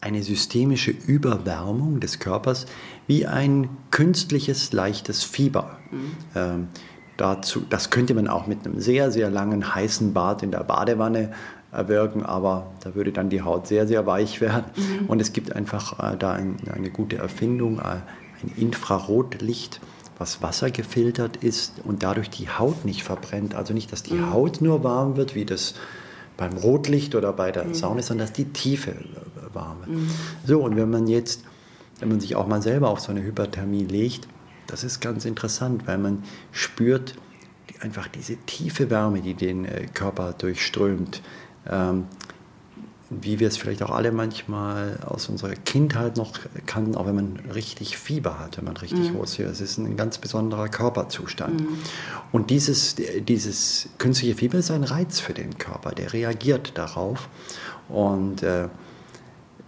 [0.00, 2.66] eine systemische Überwärmung des Körpers,
[3.06, 5.78] wie ein künstliches leichtes Fieber.
[5.92, 6.16] Mhm.
[6.34, 6.68] Ähm,
[7.16, 11.32] dazu, das könnte man auch mit einem sehr, sehr langen heißen Bad in der Badewanne
[11.72, 14.66] erwirken, aber da würde dann die Haut sehr, sehr weich werden.
[14.76, 15.06] Mhm.
[15.06, 18.00] Und es gibt einfach äh, da ein, eine gute Erfindung, äh,
[18.42, 19.80] ein Infrarotlicht,
[20.18, 23.54] was Wasser gefiltert ist und dadurch die Haut nicht verbrennt.
[23.54, 24.32] Also nicht, dass die mhm.
[24.32, 25.74] Haut nur warm wird, wie das
[26.36, 27.74] beim Rotlicht oder bei der mhm.
[27.74, 29.90] Sauna, sondern dass die Tiefe äh, warm wird.
[29.90, 30.10] Mhm.
[30.44, 31.44] So, und wenn man jetzt,
[32.00, 34.28] wenn man sich auch mal selber auf so eine Hyperthermie legt,
[34.66, 37.14] das ist ganz interessant, weil man spürt
[37.80, 41.22] einfach diese tiefe Wärme, die den äh, Körper durchströmt
[41.70, 42.06] ähm,
[43.20, 46.32] wie wir es vielleicht auch alle manchmal aus unserer Kindheit noch
[46.64, 49.18] kannten, auch wenn man richtig Fieber hat, wenn man richtig mhm.
[49.18, 51.60] hohes Es ist ein ganz besonderer Körperzustand.
[51.60, 51.78] Mhm.
[52.30, 52.96] Und dieses,
[53.28, 57.28] dieses künstliche Fieber ist ein Reiz für den Körper, der reagiert darauf.
[57.88, 58.68] Und äh,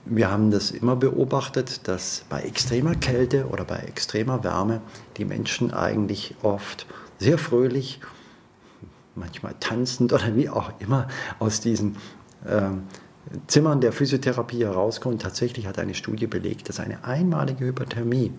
[0.07, 4.81] wir haben das immer beobachtet, dass bei extremer Kälte oder bei extremer Wärme
[5.17, 6.87] die Menschen eigentlich oft
[7.19, 8.01] sehr fröhlich
[9.16, 11.96] manchmal tanzend oder wie auch immer aus diesen
[12.46, 12.85] ähm,
[13.46, 15.18] Zimmern der Physiotherapie herauskommen.
[15.18, 18.33] Tatsächlich hat eine Studie belegt, dass eine einmalige Hyperthermie,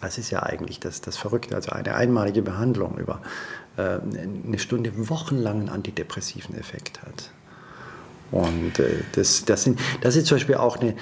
[0.00, 3.22] das ist ja eigentlich das, das Verrückte, also eine einmalige Behandlung über
[3.76, 7.30] äh, eine Stunde wochenlangen antidepressiven Effekt hat.
[8.30, 10.94] Und äh, das, das, sind, das ist zum Beispiel auch eine,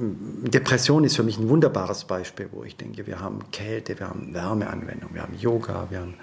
[0.00, 4.32] Depression ist für mich ein wunderbares Beispiel, wo ich denke, wir haben Kälte, wir haben
[4.32, 6.14] Wärmeanwendung, wir haben Yoga, wir haben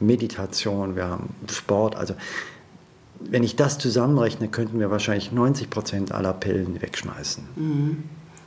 [0.00, 1.96] Meditation, wir haben Sport.
[1.96, 2.14] Also
[3.20, 7.44] wenn ich das zusammenrechne, könnten wir wahrscheinlich 90 Prozent aller Pillen wegschmeißen.
[7.56, 8.04] Mhm.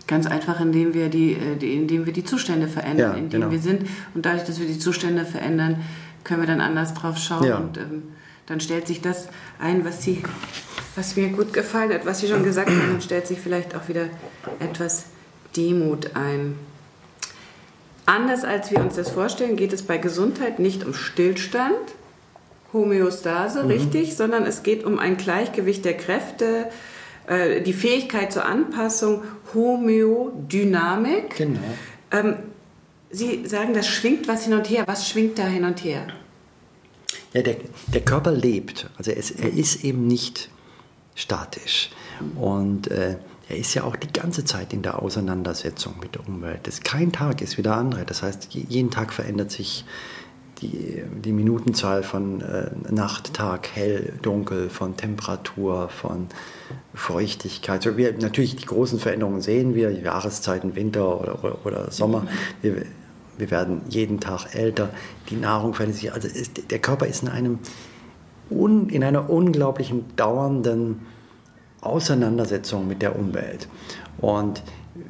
[0.08, 3.44] Ganz einfach, indem wir die, äh, die, indem wir die Zustände verändern, ja, in denen
[3.44, 3.52] genau.
[3.52, 3.88] wir sind.
[4.14, 5.82] Und dadurch, dass wir die Zustände verändern,
[6.24, 7.46] können wir dann anders drauf schauen.
[7.46, 7.58] Ja.
[7.58, 8.04] Und ähm,
[8.46, 10.22] dann stellt sich das ein, was, Sie,
[10.96, 13.88] was mir gut gefallen hat, was Sie schon gesagt haben, dann stellt sich vielleicht auch
[13.88, 14.08] wieder
[14.60, 15.06] etwas
[15.56, 16.56] Demut ein.
[18.06, 21.76] Anders als wir uns das vorstellen, geht es bei Gesundheit nicht um Stillstand,
[22.74, 23.70] Homöostase, mhm.
[23.70, 26.70] richtig, sondern es geht um ein Gleichgewicht der Kräfte,
[27.28, 31.38] äh, die Fähigkeit zur Anpassung, Homöodynamik.
[31.38, 31.60] Genau.
[32.12, 32.36] Ähm,
[33.16, 34.86] Sie sagen, das schwingt was hin und her.
[34.88, 36.08] Was schwingt da hin und her?
[37.34, 38.90] Ja, der, der Körper lebt.
[38.98, 40.50] Also es, er ist eben nicht
[41.14, 41.92] statisch.
[42.36, 43.18] Und äh,
[43.50, 46.62] er ist ja auch die ganze Zeit in der Auseinandersetzung mit der Umwelt.
[46.64, 48.06] Das, kein Tag ist wie der andere.
[48.06, 49.86] Das heißt, jeden Tag verändert sich
[50.62, 56.28] die, die Minutenzahl von äh, Nacht, Tag, hell, dunkel, von Temperatur, von
[56.94, 57.84] Feuchtigkeit.
[57.84, 62.28] So, wir, natürlich die großen Veränderungen sehen wir, Jahreszeiten, Winter oder, oder, oder Sommer.
[62.62, 62.86] Wir,
[63.38, 64.92] wir, werden jeden Tag älter,
[65.30, 66.14] die Nahrung verändert sich.
[66.14, 67.60] Also ist, der Körper ist in, einem,
[68.50, 71.02] in einer unglaublichen dauernden
[71.86, 73.68] Auseinandersetzung mit der Umwelt.
[74.20, 74.62] Und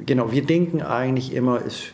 [0.06, 1.84] genau, wir denken eigentlich immer, es,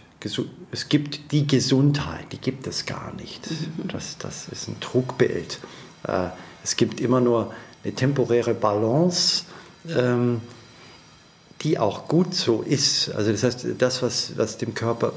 [0.71, 3.51] es gibt die Gesundheit, die gibt es gar nicht.
[3.51, 3.89] Mhm.
[3.89, 5.61] Das, das ist ein Trugbild.
[6.07, 6.29] Äh,
[6.63, 7.53] es gibt immer nur
[7.85, 9.45] eine temporäre Balance,
[9.89, 10.41] ähm,
[11.63, 13.11] die auch gut so ist.
[13.15, 15.13] Also das heißt, das, was, was dem Körper,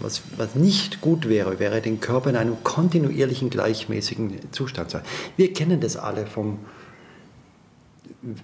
[0.00, 5.06] was, was nicht gut wäre, wäre den Körper in einem kontinuierlichen, gleichmäßigen Zustand zu sein.
[5.36, 6.58] Wir kennen das alle vom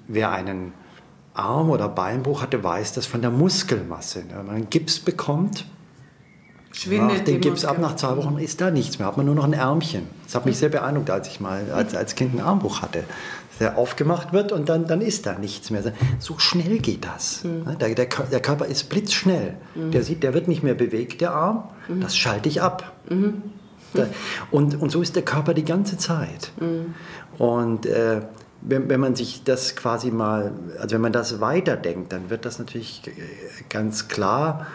[0.06, 0.72] wer einen
[1.34, 4.24] Arm- oder Beinbruch hatte, weiß das von der Muskelmasse.
[4.28, 5.66] Wenn man einen Gips bekommt,
[6.72, 9.34] Schwindet nach Gips ab, Muskel- nach zwei Wochen ist da nichts mehr, hat man nur
[9.34, 10.02] noch ein Ärmchen.
[10.24, 13.04] Das hat mich sehr beeindruckt, als ich mal als, als Kind einen Armbruch hatte.
[13.58, 15.82] Der aufgemacht wird und dann, dann ist da nichts mehr.
[16.20, 17.42] So schnell geht das.
[17.80, 19.56] Der, der, Kör- der Körper ist blitzschnell.
[19.74, 21.64] Der sieht, der wird nicht mehr bewegt, der Arm.
[22.00, 22.92] Das schalte ich ab.
[23.94, 24.06] Da-
[24.52, 26.52] Und, und so ist der Körper die ganze Zeit.
[27.38, 28.20] Und äh,
[28.60, 32.58] wenn, wenn man sich das quasi mal, also wenn man das weiterdenkt, dann wird das
[32.58, 33.12] natürlich äh,
[33.68, 34.66] ganz klar,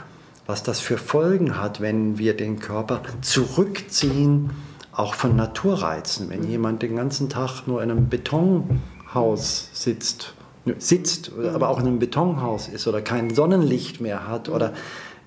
[0.46, 4.52] was das für Folgen hat, wenn wir den Körper zurückziehen,
[4.92, 6.30] auch von Naturreizen.
[6.30, 10.34] Wenn jemand den ganzen Tag nur in einem Betonhaus sitzt,
[10.78, 14.74] sitzt, aber auch in einem Betonhaus ist oder kein Sonnenlicht mehr hat oder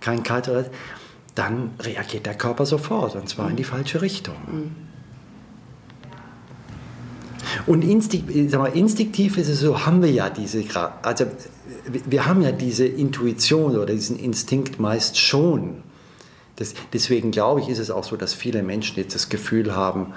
[0.01, 0.67] kein kalter,
[1.35, 4.37] dann reagiert der Körper sofort und zwar in die falsche Richtung.
[7.67, 10.63] Und instinkt, sag mal, instinktiv ist es so, haben wir ja diese,
[11.03, 11.27] also
[12.07, 15.83] wir- haben ja diese Intuition oder diesen Instinkt meist schon.
[16.57, 20.13] Das, deswegen glaube ich, ist es auch so, dass viele Menschen jetzt das Gefühl haben,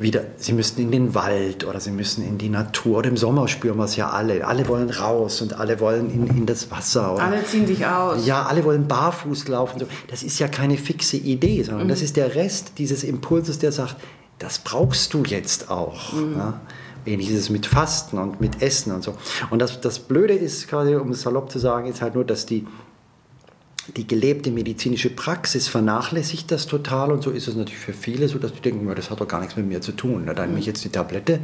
[0.00, 2.98] wieder, sie müssten in den Wald oder sie müssen in die Natur.
[2.98, 4.46] Oder im Sommer spüren wir es ja alle.
[4.46, 7.14] Alle wollen raus und alle wollen in, in das Wasser.
[7.14, 8.24] Oder Alle ziehen sich aus.
[8.24, 9.80] ja, alle wollen barfuß laufen.
[9.80, 9.86] So.
[10.06, 13.96] Das ist ja keine fixe Idee, sondern das ist der Rest dieses Impulses, der sagt,
[14.38, 16.12] das brauchst du jetzt auch.
[16.12, 16.60] Ja?
[17.06, 19.14] Ähnlich ist es mit Fasten und mit Essen und so.
[19.50, 22.44] Und das, das Blöde ist, quasi, um es salopp zu sagen, ist halt nur, dass
[22.44, 22.66] die,
[23.96, 28.38] die gelebte medizinische Praxis vernachlässigt das total und so ist es natürlich für viele so,
[28.38, 30.28] dass die denken, das hat doch gar nichts mit mir zu tun.
[30.34, 31.40] Da nehme ich jetzt die Tablette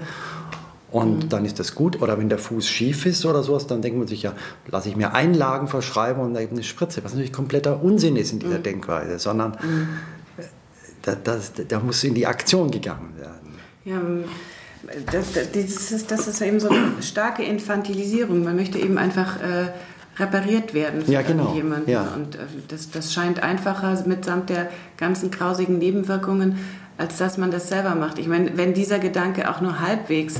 [0.94, 2.00] und dann ist das gut.
[2.02, 4.34] Oder wenn der Fuß schief ist oder sowas, dann denkt man sich ja,
[4.68, 8.38] lasse ich mir Einlagen verschreiben und eben eine Spritze, was natürlich kompletter Unsinn ist in
[8.38, 9.56] dieser Denkweise, sondern äh,
[11.04, 13.54] da, das, da muss in die Aktion gegangen werden.
[13.84, 14.00] Ja,
[15.10, 18.44] das, das, ist, das ist eben so eine starke Infantilisierung.
[18.44, 19.68] Man möchte eben einfach äh,
[20.18, 21.54] repariert werden von Ja, genau.
[21.54, 21.92] jemandem.
[21.92, 22.12] Ja.
[22.14, 22.38] Und äh,
[22.68, 26.58] das, das scheint einfacher mitsamt der ganzen grausigen Nebenwirkungen,
[26.98, 28.18] als dass man das selber macht.
[28.18, 30.36] Ich meine, wenn dieser Gedanke auch nur halbwegs,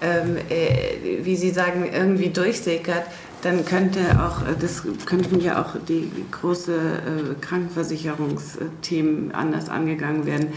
[0.00, 3.04] ähm, äh, wie Sie sagen, irgendwie durchsickert,
[3.42, 10.52] dann könnte auch, äh, das könnten ja auch die große äh, Krankenversicherungsthemen anders angegangen werden.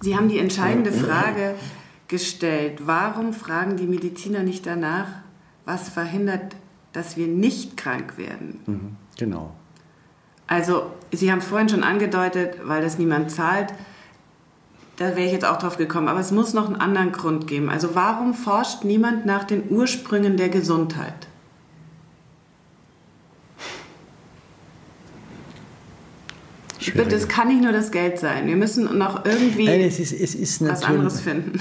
[0.00, 1.54] Sie haben die entscheidende Frage
[2.08, 2.86] gestellt.
[2.86, 5.06] Warum fragen die Mediziner nicht danach,
[5.64, 6.56] was verhindert,
[6.92, 8.60] dass wir nicht krank werden?
[8.66, 9.54] Mhm, genau.
[10.46, 13.72] Also, Sie haben vorhin schon angedeutet, weil das niemand zahlt.
[14.96, 16.08] Da wäre ich jetzt auch drauf gekommen.
[16.08, 17.68] Aber es muss noch einen anderen Grund geben.
[17.68, 21.25] Also, warum forscht niemand nach den Ursprüngen der Gesundheit?
[26.94, 28.46] Bitte, es kann nicht nur das Geld sein.
[28.46, 31.60] Wir müssen noch irgendwie Nein, es ist, es ist was anderes finden.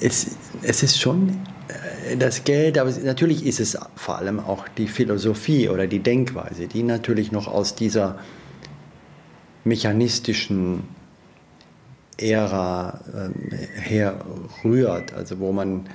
[0.00, 4.88] es, es ist schon äh, das Geld, aber natürlich ist es vor allem auch die
[4.88, 8.18] Philosophie oder die Denkweise, die natürlich noch aus dieser
[9.64, 10.84] mechanistischen
[12.18, 15.88] Ära ähm, herrührt, also wo man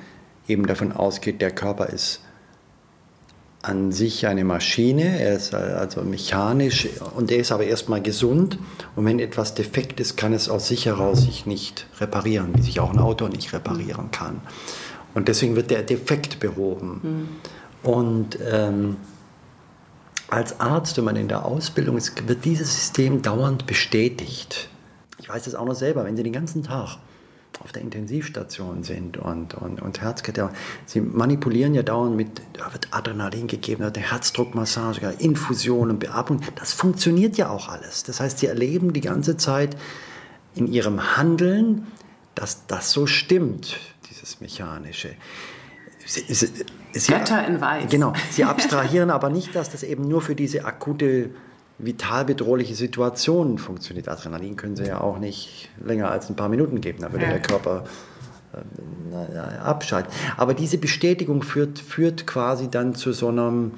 [0.47, 2.21] eben davon ausgeht, der Körper ist
[3.61, 8.57] an sich eine Maschine, er ist also mechanisch und er ist aber erstmal gesund
[8.95, 12.79] und wenn etwas defekt ist, kann es aus sich heraus sich nicht reparieren, wie sich
[12.79, 14.41] auch ein Auto nicht reparieren kann.
[15.13, 17.41] Und deswegen wird der Defekt behoben.
[17.83, 18.97] Und ähm,
[20.29, 24.69] als Arzt, wenn man in der Ausbildung ist, wird dieses System dauernd bestätigt.
[25.17, 26.97] Ich weiß das auch noch selber, wenn Sie den ganzen Tag
[27.59, 30.49] auf der Intensivstation sind und, und, und Herzkette,
[30.85, 35.99] Sie manipulieren ja dauernd mit, da wird Adrenalin gegeben, da wird eine Herzdruckmassage, Infusion und
[35.99, 36.41] Beatmung.
[36.55, 38.03] Das funktioniert ja auch alles.
[38.03, 39.75] Das heißt, Sie erleben die ganze Zeit
[40.55, 41.87] in Ihrem Handeln,
[42.35, 43.77] dass das so stimmt,
[44.09, 45.09] dieses Mechanische.
[46.05, 46.49] Sie, sie,
[46.93, 47.91] sie, Götter in Weiß.
[47.91, 48.13] Genau.
[48.31, 51.31] Sie abstrahieren aber nicht, dass das eben nur für diese akute,
[51.79, 54.09] vital bedrohliche Situation funktioniert.
[54.09, 56.99] Adrenalin können Sie ja auch nicht länger als ein paar Minuten geben.
[57.01, 57.31] Da würde Ja.
[57.31, 57.85] der Körper
[58.53, 60.11] ähm, naja, abschalten.
[60.37, 63.71] Aber diese Bestätigung führt, führt quasi dann zu so einer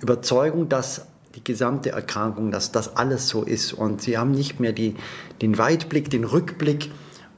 [0.00, 1.06] Überzeugung, dass
[1.36, 3.72] die gesamte Erkrankung, dass das alles so ist.
[3.72, 4.96] Und Sie haben nicht mehr die,
[5.42, 6.90] den Weitblick, den Rückblick,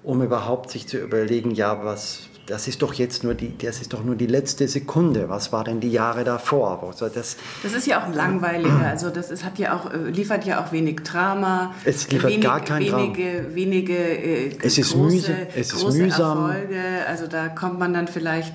[0.03, 3.93] um überhaupt sich zu überlegen, ja, was, das ist doch jetzt nur die, das ist
[3.93, 5.29] doch nur die letzte Sekunde.
[5.29, 6.83] Was war denn die Jahre davor?
[6.83, 8.87] Also das, Das ist ja auch langweiliger.
[8.87, 11.75] Also das ist, hat ja auch, äh, liefert ja auch wenig Drama.
[11.85, 13.03] Es liefert wenig, gar kein Drama.
[13.03, 16.51] wenige, Wenige äh, Es ist große, mühsam, es ist große mühsam.
[16.51, 16.81] Erfolge.
[17.07, 18.55] Also da kommt man dann vielleicht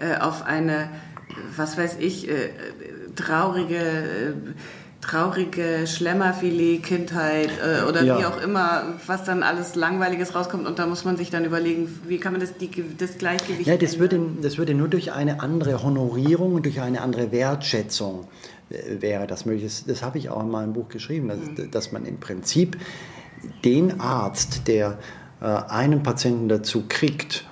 [0.00, 0.88] äh, auf eine,
[1.56, 2.50] was weiß ich, äh,
[3.14, 4.32] traurige, äh,
[5.08, 8.18] traurige Schlemmerfilet-Kindheit äh, oder Ja.
[8.18, 11.88] wie auch immer, was dann alles Langweiliges rauskommt und da muss man sich dann überlegen,
[12.06, 15.40] wie kann man das, die, das Gleichgewicht Ja, das würde, das würde nur durch eine
[15.40, 18.28] andere Honorierung und durch eine andere Wertschätzung
[18.70, 19.64] äh, wäre das möglich.
[19.64, 22.76] Das, das habe ich auch in meinem Buch geschrieben, dass, dass man im Prinzip
[23.64, 24.98] den Arzt, der
[25.40, 27.46] äh, einen Patienten dazu kriegt,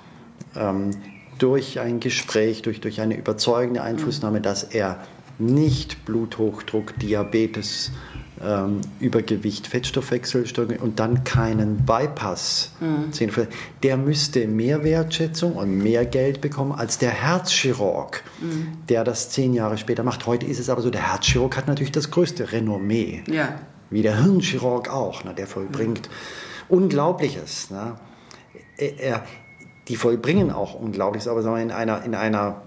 [0.55, 0.91] ähm,
[1.39, 4.99] durch ein Gespräch, durch, durch eine überzeugende Einflussnahme, dass er
[5.39, 7.91] nicht Bluthochdruck, Diabetes,
[8.43, 12.71] ähm, Übergewicht, Fettstoffwechselstörung und dann keinen Bypass,
[13.11, 13.47] Zähne-
[13.81, 18.23] der müsste mehr Wertschätzung und mehr Geld bekommen als der Herzchirurg,
[18.89, 20.27] der das zehn Jahre später macht.
[20.27, 23.55] Heute ist es aber so, der Herzchirurg hat natürlich das größte Renommee Ja.
[23.89, 26.07] wie der Hirnchirurg auch, ne, der vollbringt
[26.69, 27.71] Unglaubliches.
[27.71, 27.95] Ne.
[28.77, 29.23] Er, er,
[29.87, 32.61] die vollbringen auch Unglaubliches, aber in einer, in einer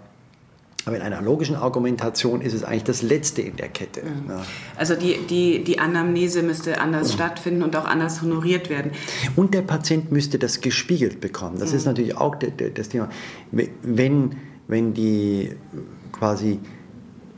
[0.87, 4.03] aber in einer logischen Argumentation ist es eigentlich das Letzte in der Kette.
[4.03, 4.41] Ne.
[4.77, 8.93] Also die, die, die Anamnese müsste anders stattfinden und auch anders honoriert werden.
[9.37, 11.59] Und der Patient müsste das gespiegelt bekommen.
[11.59, 13.09] Das ist natürlich auch das Thema.
[13.51, 14.37] Wenn,
[14.69, 15.53] wenn die
[16.13, 16.61] quasi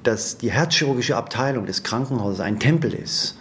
[0.03, 3.39] dass die herzchirurgische Abteilung des Krankenhauses ein Tempel ist,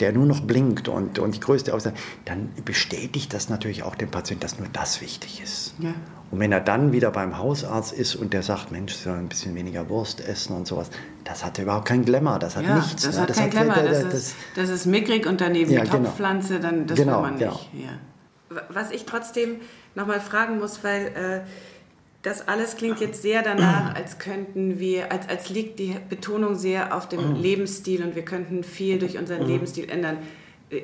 [0.00, 4.10] der nur noch blinkt und, und die größte Aussage, dann bestätigt das natürlich auch dem
[4.10, 5.74] Patienten, dass nur das wichtig ist.
[5.78, 5.92] Ja.
[6.30, 9.54] Und wenn er dann wieder beim Hausarzt ist und der sagt, Mensch, soll ein bisschen
[9.56, 10.90] weniger Wurst essen und sowas,
[11.24, 13.02] das hat überhaupt kein Glamour, das hat Ja, nichts.
[13.04, 13.22] das ne?
[13.22, 16.04] hat kein Glamour, das, ist, das ist mickrig und daneben Ja, die genau.
[16.04, 17.52] Topfpflanze, dann, das Genau, will man genau.
[17.52, 17.84] nicht.
[17.84, 18.60] Ja.
[18.68, 19.56] Was ich trotzdem
[19.96, 21.40] nochmal fragen muss, weil äh,
[22.22, 26.94] das alles klingt jetzt sehr danach, als könnten wir, als, als liegt die Betonung sehr
[26.96, 30.18] auf dem Lebensstil und wir könnten viel durch unseren Lebensstil ändern.
[30.70, 30.82] Äh,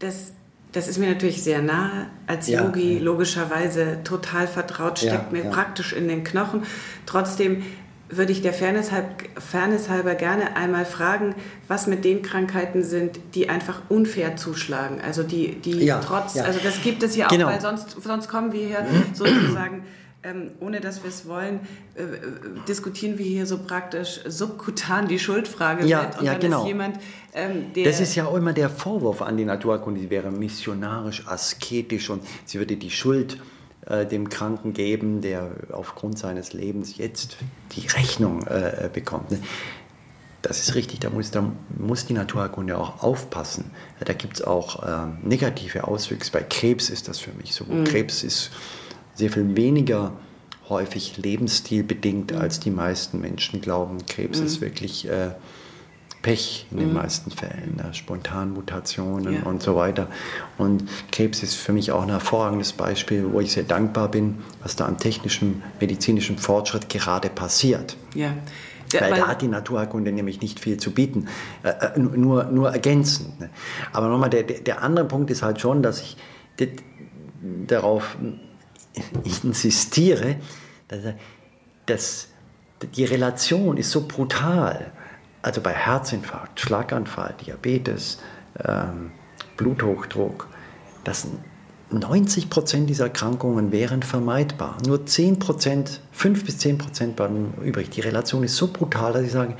[0.00, 0.32] Das,
[0.72, 2.64] das ist mir natürlich sehr nahe, als Ja.
[2.64, 5.50] Yogi logischerweise total vertraut, Ja, steckt mir ja.
[5.50, 6.62] praktisch in den Knochen.
[7.06, 7.62] Trotzdem
[8.10, 9.06] würde ich der Fairness, halb,
[9.38, 11.34] Fairness halber gerne einmal fragen,
[11.68, 15.00] was mit den Krankheiten sind, die einfach unfair zuschlagen.
[15.04, 16.44] Also die, die Ja, trotz, ja.
[16.44, 17.46] also das gibt es ja auch, Genau.
[17.48, 19.84] weil sonst, sonst kommen wir hier sozusagen,
[20.22, 21.60] ähm, ohne dass wir es wollen,
[21.96, 22.06] äh, äh,
[22.66, 26.18] diskutieren wir hier so praktisch subkutan die Schuldfrage Ja, mit.
[26.18, 26.62] Und ja, dann genau.
[26.62, 26.96] ist jemand,
[27.34, 27.66] ähm.
[27.84, 32.22] Das ist ja auch immer der Vorwurf an die Naturkunde, sie wäre missionarisch, asketisch und
[32.44, 33.38] sie würde die Schuld
[33.86, 37.36] äh, dem Kranken geben, der aufgrund seines Lebens jetzt
[37.72, 39.30] die Rechnung äh, bekommt.
[39.30, 39.38] ne?
[40.42, 43.72] Das ist richtig, da muss, da muss die Naturkunde auch aufpassen.
[44.04, 46.30] Da gibt es auch äh, negative Auswüchse.
[46.30, 47.64] Bei Krebs ist das für mich so.
[47.84, 48.50] Krebs ist
[49.14, 50.12] sehr viel weniger
[50.68, 54.06] häufig lebensstilbedingt, als die meisten Menschen glauben.
[54.06, 55.30] Krebs ist wirklich äh,
[56.22, 57.94] Pech in den meisten Fällen, ne?
[57.94, 59.42] Spontanmutationen Ja.
[59.44, 60.08] und so weiter.
[60.58, 64.74] Und Krebs ist für mich auch ein hervorragendes Beispiel, wo ich sehr dankbar bin, was
[64.76, 67.96] da am technischen, medizinischen Fortschritt gerade passiert.
[68.14, 68.32] ja.
[68.92, 71.28] Der, Weil weil- da hat die Naturheilkunde nämlich nicht viel zu bieten,
[71.62, 73.38] äh, äh, nur, nur ergänzend.
[73.38, 73.50] Ne?
[73.92, 76.16] Aber nochmal, der, der der andere Punkt ist halt schon, dass ich
[77.66, 78.16] darauf
[79.42, 80.36] insistiere,
[80.88, 81.00] dass,
[81.86, 82.28] dass
[82.96, 84.90] die Relation ist so brutal.
[85.48, 88.18] Also bei Herzinfarkt, Schlaganfall, Diabetes,
[88.62, 89.12] ähm,
[89.56, 90.46] Bluthochdruck,
[91.04, 91.26] dass
[91.90, 94.76] 90 Prozent dieser Erkrankungen wären vermeidbar.
[94.86, 97.88] Nur 10 Prozent, 5 bis 10 Prozent bleiben übrig.
[97.88, 99.54] Die Relation ist so brutal, dass ich sage,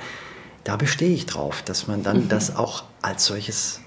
[0.65, 3.81] da bestehe ich drauf, dass man dann das auch als solches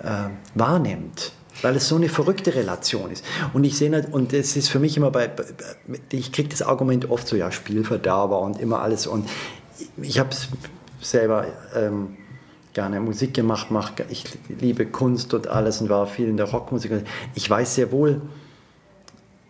[0.00, 0.08] äh,
[0.56, 1.30] wahrnimmt.
[1.62, 3.24] Weil es so eine verrückte Relation ist.
[3.52, 5.44] Und ich sehe nicht, und es ist für mich immer bei, bei-
[6.10, 9.06] ich kriege das Argument oft so, ja, Spielverderber und immer alles.
[9.06, 9.28] Und
[10.02, 10.48] ich habe es
[11.04, 12.16] selber ähm,
[12.72, 17.04] gerne Musik gemacht, mach, ich liebe Kunst und alles und war viel in der Rockmusik.
[17.34, 18.20] Ich weiß sehr wohl,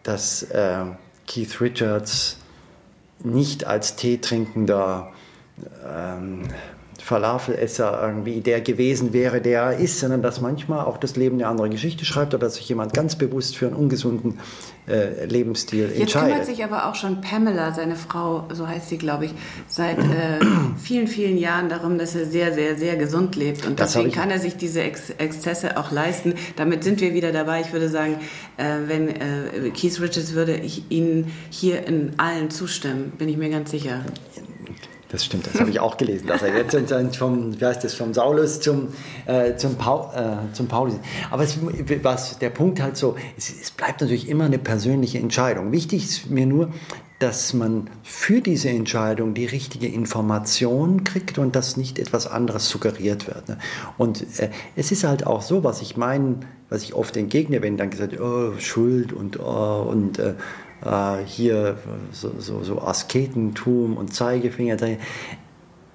[0.03, 0.85] dass äh,
[1.27, 2.39] Keith Richards
[3.21, 5.13] nicht als teetrinkender
[5.87, 6.43] ähm,
[7.05, 11.49] Falafelesser irgendwie der gewesen wäre, der er ist, sondern dass manchmal auch das Leben eine
[11.49, 14.39] andere Geschichte schreibt oder dass sich jemand ganz bewusst für einen ungesunden
[14.89, 16.47] äh, Lebensstil Jetzt kümmert entscheidet.
[16.47, 19.35] sich aber auch schon Pamela, seine Frau, so heißt sie, glaube ich,
[19.67, 20.41] seit äh,
[20.83, 23.67] vielen, vielen Jahren darum, dass er sehr, sehr, sehr gesund lebt.
[23.67, 26.33] Und Das deswegen kann er sich diese Ex Exzesse auch leisten.
[26.57, 27.61] Damit sind wir wieder dabei.
[27.61, 28.17] Ich würde sagen,
[28.57, 33.51] äh, wenn äh, Keith Richards würde ich Ihnen hier in allen zustimmen, bin ich mir
[33.51, 34.01] ganz sicher.
[35.09, 38.15] Das stimmt, das habe ich auch gelesen, dass er jetzt vom, wie heißt das, vom
[38.15, 38.89] Saulus zum,
[39.27, 40.95] äh, zum, Paul, äh, zum Paulus.
[41.31, 41.59] Aber es,
[42.03, 45.73] was der Punkt halt so, es, es bleibt natürlich immer eine persönliche Entscheidung.
[45.73, 46.71] Wichtig ist mir nur,
[47.21, 53.29] dass man für diese Entscheidung die richtige Information kriegt und dass nicht etwas anderes suggeriert
[53.29, 53.49] wird.
[53.49, 53.59] Ne?
[53.97, 57.77] Und äh, es ist halt auch so, was ich meine, was ich oft entgegne, wenn
[57.77, 60.35] dann gesagt oh, Schuld und, oh, und äh,
[60.85, 61.79] äh, hier
[62.13, 64.79] so, so, so Asketentum und Zeigefinger.
[64.79, 64.99] Zeige-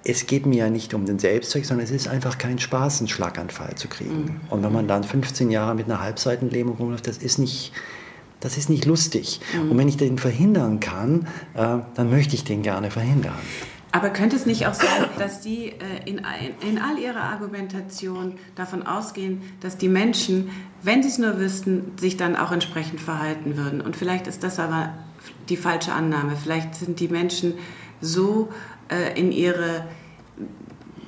[0.02, 3.08] es geht mir ja nicht um den Selbstzweck, sondern es ist einfach kein Spaß, einen
[3.08, 4.24] Schlaganfall zu kriegen.
[4.24, 4.40] Mhm.
[4.48, 7.72] Und wenn man dann 15 Jahre mit einer Halbseitenlähmung rumläuft, das ist nicht,
[8.40, 9.40] das ist nicht lustig.
[9.54, 9.70] Mhm.
[9.72, 13.34] Und wenn ich den verhindern kann, äh, dann möchte ich den gerne verhindern.
[13.92, 14.88] Aber könnte es nicht auch sein,
[15.18, 15.74] dass die äh,
[16.04, 16.20] in,
[16.60, 20.50] in all ihrer Argumentation davon ausgehen, dass die Menschen,
[20.82, 23.80] wenn sie es nur wüssten, sich dann auch entsprechend verhalten würden?
[23.80, 24.94] Und vielleicht ist das aber
[25.48, 26.36] die falsche Annahme.
[26.40, 27.54] Vielleicht sind die Menschen
[28.00, 28.50] so
[28.88, 29.84] äh, in ihre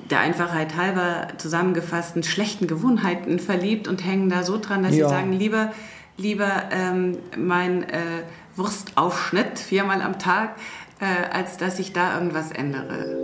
[0.09, 5.07] der Einfachheit halber zusammengefassten schlechten Gewohnheiten verliebt und hängen da so dran, dass ja.
[5.07, 5.71] sie sagen, lieber,
[6.17, 8.23] lieber ähm, mein äh,
[8.55, 10.55] Wurstaufschnitt viermal am Tag,
[10.99, 13.23] äh, als dass ich da irgendwas ändere.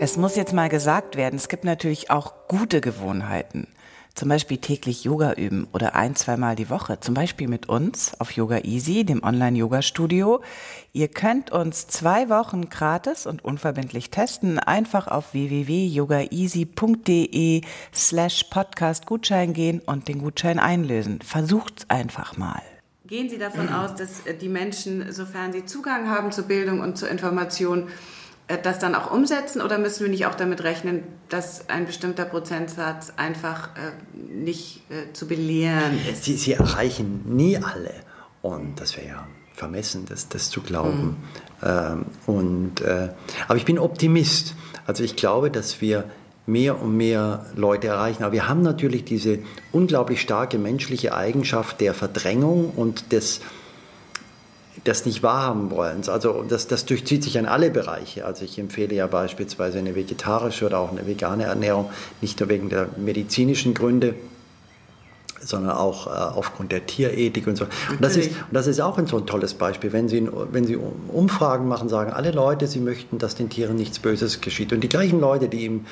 [0.00, 3.68] Es muss jetzt mal gesagt werden, es gibt natürlich auch gute Gewohnheiten.
[4.14, 7.00] Zum Beispiel täglich Yoga üben oder ein, zweimal die Woche.
[7.00, 10.40] Zum Beispiel mit uns auf Yoga Easy, dem Online-Yoga-Studio.
[10.92, 14.60] Ihr könnt uns zwei Wochen gratis und unverbindlich testen.
[14.60, 21.20] Einfach auf www.yogaeasy.de slash Podcast Gutschein gehen und den Gutschein einlösen.
[21.20, 22.62] Versucht's einfach mal.
[23.06, 27.10] Gehen Sie davon aus, dass die Menschen, sofern sie Zugang haben zur Bildung und zur
[27.10, 27.88] Information,
[28.48, 32.24] äh, das dann auch umsetzen oder müssen wir nicht auch damit rechnen, dass ein bestimmter
[32.24, 36.24] Prozentsatz einfach äh, nicht äh, zu belehren ist?
[36.24, 37.92] Sie, sie, erreichen nie alle
[38.40, 41.18] und das wäre ja vermessen, das, das zu glauben.
[41.62, 41.68] Mhm.
[41.68, 43.10] Ähm, und, äh,
[43.46, 44.54] aber ich bin Optimist.
[44.86, 46.04] Also ich glaube, dass wir
[46.46, 48.22] mehr und mehr Leute erreichen.
[48.22, 49.38] Aber wir haben natürlich diese
[49.72, 53.40] unglaublich starke menschliche Eigenschaft der Verdrängung und des
[54.82, 56.06] das nicht wahrhaben wollen.
[56.08, 58.26] Also das, das durchzieht sich an alle Bereiche.
[58.26, 61.90] Also ich empfehle ja beispielsweise eine vegetarische oder auch eine vegane Ernährung,
[62.20, 64.14] nicht nur wegen der medizinischen Gründe,
[65.40, 67.64] sondern auch äh, aufgrund der Tierethik und so.
[67.90, 69.92] Und das, ist, und das ist auch ein so ein tolles Beispiel.
[69.92, 73.98] Wenn Sie, wenn Sie Umfragen machen, sagen alle Leute, sie möchten, dass den Tieren nichts
[73.98, 74.72] Böses geschieht.
[74.72, 75.86] Und die gleichen Leute, die im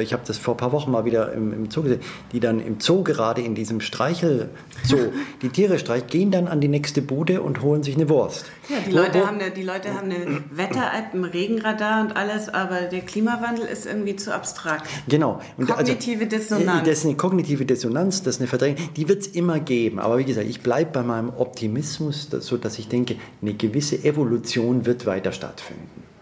[0.00, 2.00] ich habe das vor ein paar Wochen mal wieder im, im, Zoo gesehen,
[2.32, 4.50] die dann im Zoo gerade in diesem Streichel
[4.84, 8.46] Zoo die Tiere streichen, gehen dann an die nächste Bude und holen sich eine Wurst.
[8.68, 12.48] Ja, die Leute, wo, haben, eine, die Leute haben eine Wetter-App, ein Regenradar und alles,
[12.48, 14.88] aber der Klimawandel ist irgendwie zu abstrakt.
[15.08, 15.40] Genau.
[15.56, 16.88] Und also, kognitive also, Dissonanz.
[16.88, 19.98] Das ist eine kognitive Dissonanz, das ist eine Verdrängung, die wird es immer geben.
[19.98, 24.86] Aber wie gesagt, ich bleibe bei meinem Optimismus, so dass ich denke, eine gewisse Evolution
[24.86, 26.13] wird weiter stattfinden.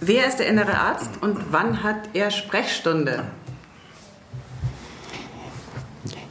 [0.00, 3.24] Wer ist der innere Arzt und wann hat er Sprechstunde?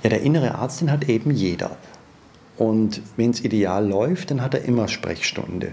[0.03, 1.75] Ja, der innere Arzt, den hat eben jeder.
[2.57, 5.71] Und wenn es ideal läuft, dann hat er immer Sprechstunde.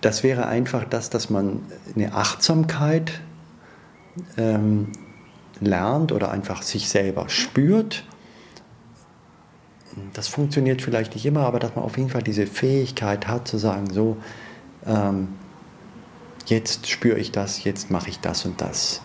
[0.00, 1.62] Das wäre einfach das, dass man
[1.94, 3.20] eine Achtsamkeit
[4.38, 4.92] ähm,
[5.60, 8.04] lernt oder einfach sich selber spürt.
[10.14, 13.58] Das funktioniert vielleicht nicht immer, aber dass man auf jeden Fall diese Fähigkeit hat zu
[13.58, 14.16] sagen, so,
[14.86, 15.28] ähm,
[16.46, 19.02] jetzt spüre ich das, jetzt mache ich das und das.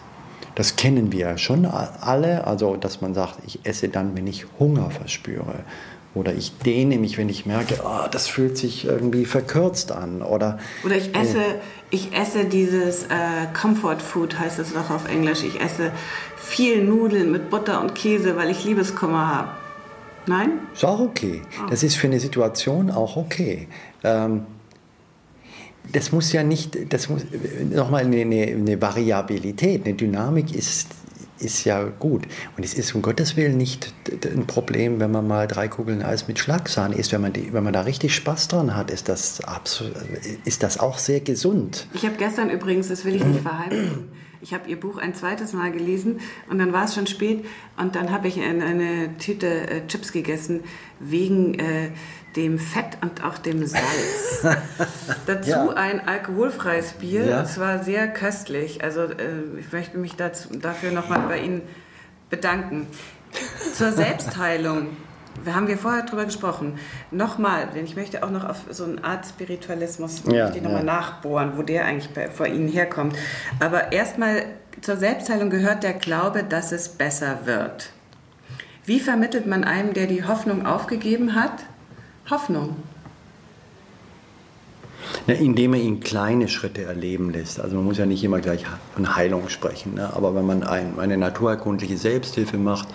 [0.55, 4.89] Das kennen wir schon alle, also dass man sagt, ich esse dann, wenn ich Hunger
[4.89, 5.65] verspüre.
[6.13, 10.21] Oder ich dehne mich, wenn ich merke, oh, das fühlt sich irgendwie verkürzt an.
[10.21, 11.59] Oder, oder ich esse, äh,
[11.89, 15.43] ich esse dieses äh, Comfort Food, heißt es noch auf Englisch.
[15.43, 15.91] Ich esse
[16.37, 19.49] viel Nudeln mit Butter und Käse, weil ich Liebeskummer habe.
[20.25, 20.51] Nein?
[20.73, 21.41] Ist auch okay.
[21.61, 21.69] Oh.
[21.69, 23.67] Das ist für eine Situation auch okay.
[24.01, 24.45] Ähm,
[25.91, 27.25] das muss ja nicht, das muss
[27.71, 30.87] nochmal eine, eine Variabilität, eine Dynamik ist,
[31.39, 32.23] ist ja gut.
[32.57, 36.27] Und es ist um Gottes Willen nicht ein Problem, wenn man mal drei Kugeln Eis
[36.27, 37.11] mit Schlagsahne isst.
[37.11, 39.95] Wenn man, die, wenn man da richtig Spaß dran hat, ist das, absolut,
[40.45, 41.87] ist das auch sehr gesund.
[41.93, 44.09] Ich habe gestern übrigens, das will ich nicht verheimlichen,
[44.45, 46.19] ich habe ihr Buch ein zweites Mal gelesen
[46.51, 47.43] und dann war es schon spät
[47.77, 50.63] und dann habe ich eine, eine Tüte äh, Chips gegessen
[50.99, 51.89] wegen äh,
[52.35, 54.45] dem Fett und auch dem Salz.
[55.25, 55.69] dazu ja.
[55.69, 57.25] ein alkoholfreies Bier.
[57.25, 57.41] Ja.
[57.41, 58.83] Es war sehr köstlich.
[58.83, 61.63] Also äh, ich möchte mich dazu, dafür nochmal bei Ihnen
[62.29, 62.85] bedanken.
[63.73, 64.89] Zur Selbstheilung.
[65.43, 66.79] Wir haben wir vorher drüber gesprochen.
[67.11, 70.61] Nochmal, denn ich möchte auch noch auf so eine Art Spiritualismus ja, ja.
[70.61, 73.15] nochmal nachbohren, wo der eigentlich bei, vor Ihnen herkommt.
[73.59, 74.43] Aber erstmal
[74.81, 77.89] zur Selbstheilung gehört der Glaube, dass es besser wird.
[78.85, 81.65] Wie vermittelt man einem, der die Hoffnung aufgegeben hat,
[82.29, 82.75] Hoffnung?
[85.27, 87.59] Ja, indem er ihn kleine Schritte erleben lässt.
[87.59, 88.63] Also man muss ja nicht immer gleich
[88.93, 90.11] von Heilung sprechen, ne?
[90.13, 92.87] aber wenn man ein, eine naturerkundliche Selbsthilfe macht,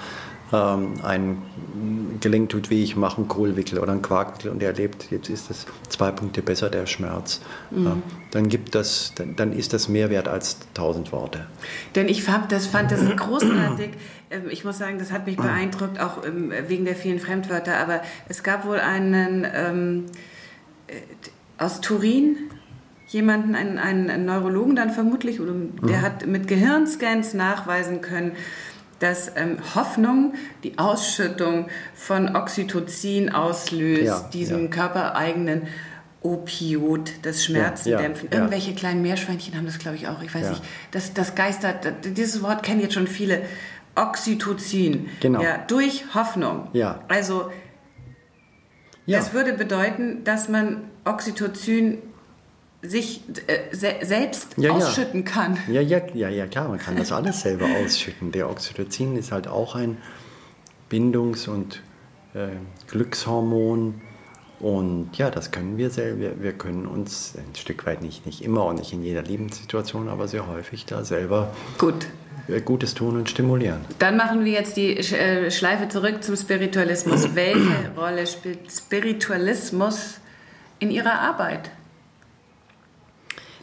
[0.53, 1.43] ähm, ein
[2.21, 5.51] Gelenk tut weh, ich mache einen Kohlwickel oder einen Quarkwickel und er erlebt, jetzt ist
[5.51, 7.41] es zwei Punkte besser, der Schmerz.
[7.71, 7.85] Mhm.
[7.87, 7.97] Ja,
[8.33, 11.47] dann, gibt das, dann, dann, ist das mehr wert als tausend Worte.
[11.95, 13.91] Denn ich fand das, fand das großartig.
[14.31, 17.77] Ähm, ich muss sagen, das hat mich beeindruckt, auch ähm, wegen der vielen Fremdwörter.
[17.79, 20.07] Aber es gab wohl einen ähm,
[20.89, 20.95] äh,
[21.63, 22.37] aus Turin,
[23.09, 26.03] jemanden, einen, einen Neurologen dann vermutlich, der Mhm.
[26.03, 28.33] hat mit Gehirnscans nachweisen können,
[29.01, 34.69] dass ähm, Hoffnung die Ausschüttung von Oxytocin auslöst, Ja, diesem ja.
[34.69, 35.67] körpereigenen
[36.23, 38.01] Opiot, das Schmerzen Ja.
[38.01, 40.23] Irgendwelche kleinen Meerschweinchen haben das, glaube ich, auch.
[40.23, 40.63] Ich weiß nicht.
[40.91, 43.43] Das, das geistert, dieses Wort kennen jetzt schon viele.
[43.97, 45.09] Oxytocin.
[45.21, 45.43] Genau.
[45.43, 46.69] Ja, durch Hoffnung.
[46.75, 47.01] Ja.
[47.09, 47.51] Also,
[49.07, 51.99] das würde bedeuten, dass man Oxytocin
[52.83, 54.75] sich äh, se selbst Ja, ja.
[54.77, 55.59] ausschütten kann.
[55.71, 58.33] Ja, ja, ja, ja, klar, man kann das alles selber ausschütten.
[58.33, 59.99] Der Oxytocin ist halt auch ein
[60.89, 61.83] Bindungs- und
[62.35, 62.49] äh,
[62.89, 64.01] Glückshormon.
[64.61, 66.33] Und ja, das können wir selber.
[66.41, 70.29] Wir, können uns ein Stück weit nicht, nicht immer und nicht in jeder Lebenssituation, aber
[70.29, 72.07] sehr häufig da selber Gut.
[72.49, 73.81] äh, Gutes tun und stimulieren.
[73.99, 77.35] Dann machen wir jetzt die äh, Schleife zurück zum Spiritualismus.
[77.35, 80.17] Welche Rolle spielt Spiritualismus
[80.79, 81.71] in Ihrer Arbeit?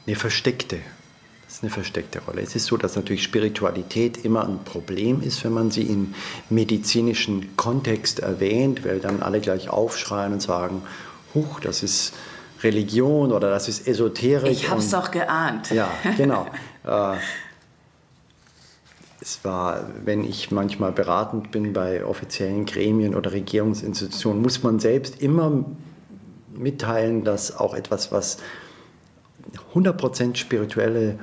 [0.07, 0.79] Eine versteckte.
[1.45, 2.41] Das ist eine versteckte Rolle.
[2.41, 6.13] Es ist so, dass natürlich Spiritualität immer ein Problem ist, wenn man sie im
[6.49, 10.81] medizinischen Kontext erwähnt, weil dann alle gleich aufschreien und sagen,
[11.33, 12.13] huch, das ist
[12.63, 14.51] Religion oder das ist Esoterik.
[14.51, 15.71] Ich habe es doch geahnt.
[15.71, 16.47] Ja, genau.
[16.85, 17.17] äh,
[19.19, 25.21] es war, wenn ich manchmal beratend bin bei offiziellen Gremien oder Regierungsinstitutionen, muss man selbst
[25.21, 25.65] immer
[26.55, 28.37] mitteilen, dass auch etwas, was
[29.73, 31.19] 100% spirituelle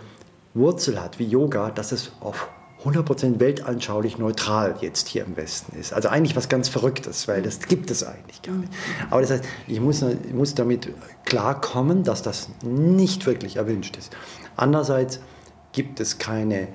[0.55, 2.49] Wurzel hat, wie Yoga, dass es auf
[2.85, 5.93] 100% weltanschaulich neutral jetzt hier im Westen ist.
[5.93, 8.73] Also eigentlich was ganz Verrücktes, weil das gibt es eigentlich gar nicht.
[9.11, 10.91] Aber das heißt, ich muss, ich muss damit
[11.25, 14.15] klarkommen, dass das nicht wirklich erwünscht ist.
[14.57, 15.21] Andererseits
[15.73, 16.69] gibt es keine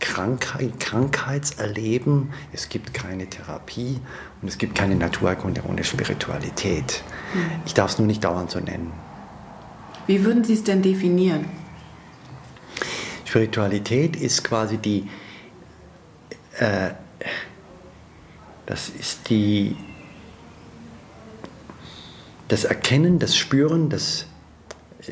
[0.00, 4.00] Krankheit, Krankheitserleben, es gibt keine Therapie
[4.42, 7.04] und es gibt keine Naturerkunde ohne Spiritualität.
[7.64, 8.92] Ich darf es nur nicht dauernd so nennen.
[10.06, 11.46] Wie würden Sie es denn definieren?
[13.24, 15.08] Spiritualität ist quasi die,
[16.58, 16.90] äh,
[18.66, 19.76] das ist die,
[22.48, 24.26] das Erkennen, das Spüren, das,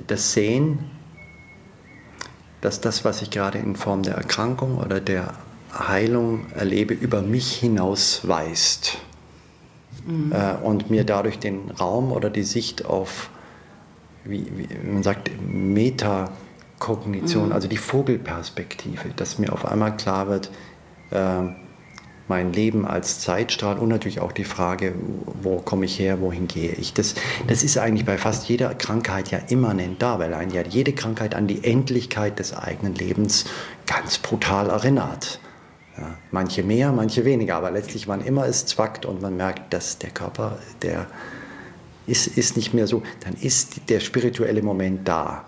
[0.07, 0.91] das Sehen,
[2.61, 5.35] dass das, was ich gerade in Form der Erkrankung oder der
[5.73, 8.99] Heilung erlebe, über mich hinaus weist.
[10.31, 13.31] Äh, und mir dadurch den Raum oder die Sicht auf,
[14.25, 20.51] wie, wie man sagt, Metakognition, also die Vogelperspektive, dass mir auf einmal klar wird,
[21.11, 21.49] äh,
[22.31, 24.95] mein Leben als Zeitstrahl und natürlich auch die Frage,
[25.43, 26.95] wo komme ich her, wohin gehe ich.
[26.95, 27.17] Das,
[27.49, 31.35] das ist eigentlich bei fast jeder Krankheit ja immanent da, weil einen ja jede Krankheit
[31.35, 33.47] an die Endlichkeit des eigenen Lebens
[33.87, 35.41] ganz brutal erinnert.
[35.99, 39.99] Ja, manche mehr, manche weniger, aber letztlich, wann immer es zwackt und man merkt, dass
[39.99, 41.09] der Körper, der
[42.11, 45.45] ist, ist nicht mehr so, dann ist der spirituelle Moment da.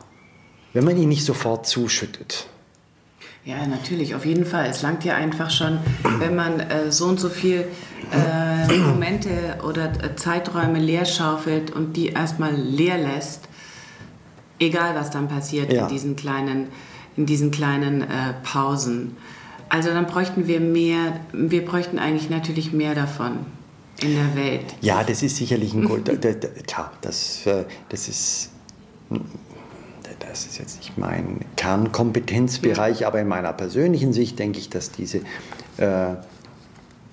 [0.72, 2.46] Wenn man ihn nicht sofort zuschüttet.
[3.44, 4.66] Ja, natürlich, auf jeden Fall.
[4.70, 5.80] Es langt ja einfach schon,
[6.20, 7.66] wenn man äh, so und so viel
[8.12, 9.30] äh, Momente
[9.68, 13.48] oder äh, Zeiträume leer schaufelt und die erstmal leer lässt,
[14.60, 15.82] egal was dann passiert Ja.
[15.82, 16.68] in diesen kleinen,
[17.16, 18.06] in diesen kleinen äh,
[18.44, 19.16] Pausen.
[19.68, 23.38] Also dann bräuchten wir mehr, wir bräuchten eigentlich natürlich mehr davon
[24.00, 24.74] in der Welt.
[24.80, 26.10] Ja, das ist sicherlich ein Grund.
[26.66, 28.50] Klar, das, äh, das ist.
[30.20, 35.18] Das ist jetzt nicht mein Kernkompetenzbereich, aber in meiner persönlichen Sicht denke ich, dass diese,
[35.76, 36.14] äh,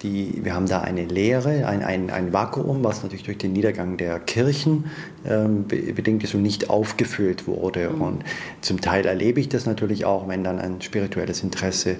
[0.01, 3.97] die, wir haben da eine Leere, ein, ein, ein Vakuum, was natürlich durch den Niedergang
[3.97, 4.85] der Kirchen
[5.25, 7.89] ähm, be- bedingt ist und nicht aufgefüllt wurde.
[7.89, 8.23] Und
[8.61, 11.97] zum Teil erlebe ich das natürlich auch, wenn dann ein spirituelles Interesse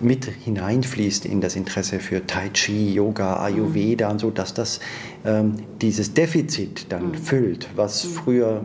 [0.00, 4.80] mit hineinfließt in das Interesse für Tai Chi, Yoga, Ayurveda und so, dass das
[5.24, 8.64] ähm, dieses Defizit dann füllt, was früher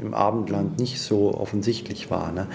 [0.00, 2.32] im Abendland nicht so offensichtlich war.
[2.32, 2.46] Ne?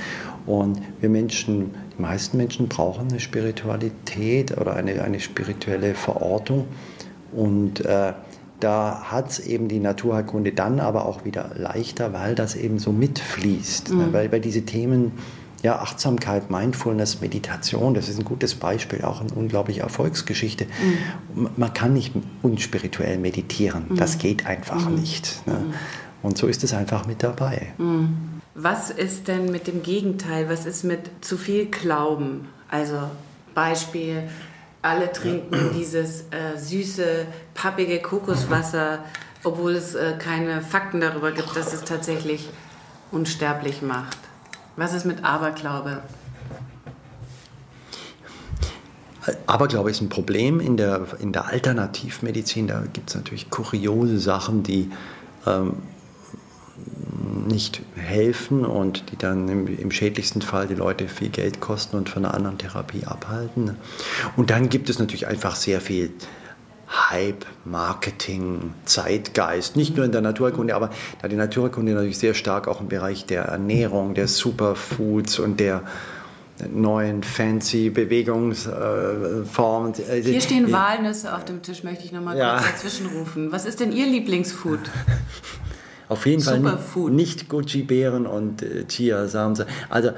[0.46, 6.66] Und wir Menschen, die meisten Menschen brauchen eine Spiritualität oder eine, eine spirituelle Verortung.
[7.34, 8.14] Und äh,
[8.60, 12.92] da hat es eben die Naturheilkunde dann aber auch wieder leichter, weil das eben so
[12.92, 13.94] mitfließt.
[13.94, 14.08] Ne?
[14.12, 15.14] Weil, weil diese Themen,
[15.64, 20.66] ja, Achtsamkeit, Mindfulness, Meditation, das ist ein gutes Beispiel, auch eine unglaubliche Erfolgsgeschichte.
[21.36, 25.46] M- Man kann nicht unspirituell meditieren, das geht einfach nicht.
[25.48, 25.58] Ne?
[26.24, 27.74] Und so ist es einfach mit dabei.
[28.56, 30.50] Was ist denn mit dem Gegenteil?
[30.50, 32.48] Was ist mit zu viel Glauben?
[32.70, 33.00] Also
[33.56, 34.24] Beispiel,
[34.82, 39.00] alle trinken dieses äh, süße, pappige Kokoswasser,
[39.44, 42.50] obwohl es äh, keine Fakten darüber gibt, dass es tatsächlich
[43.12, 44.18] unsterblich macht.
[44.76, 46.02] Was ist mit Aberglaube?
[49.46, 52.68] Aberglaube ist ein Problem in der, in der Alternativmedizin.
[52.68, 54.90] Da gibt es natürlich kuriose Sachen, die
[55.46, 55.74] ähm,
[57.48, 62.10] nicht helfen und die dann im, im, schädlichsten Fall die Leute viel Geld kosten und
[62.10, 63.78] von einer anderen Therapie abhalten.
[64.38, 66.12] Und dann gibt es natürlich einfach sehr viel
[66.92, 70.90] Hype, Marketing, Zeitgeist, nicht nur in der Naturkunde, aber
[71.22, 75.84] da die Naturkunde natürlich sehr stark auch im Bereich der Ernährung, der Superfoods und der
[76.70, 79.94] neuen fancy Bewegungsformen.
[80.10, 82.58] Äh, Hier stehen Walnüsse auf dem Tisch, möchte ich noch mal ja.
[82.58, 83.52] kurz dazwischen rufen.
[83.52, 84.80] Was ist denn Ihr Lieblingsfood?
[86.10, 87.08] auf jeden Superfood.
[87.08, 89.64] Fall nicht Gucci-Beeren und äh, Chia-Samen.
[89.90, 90.12] Also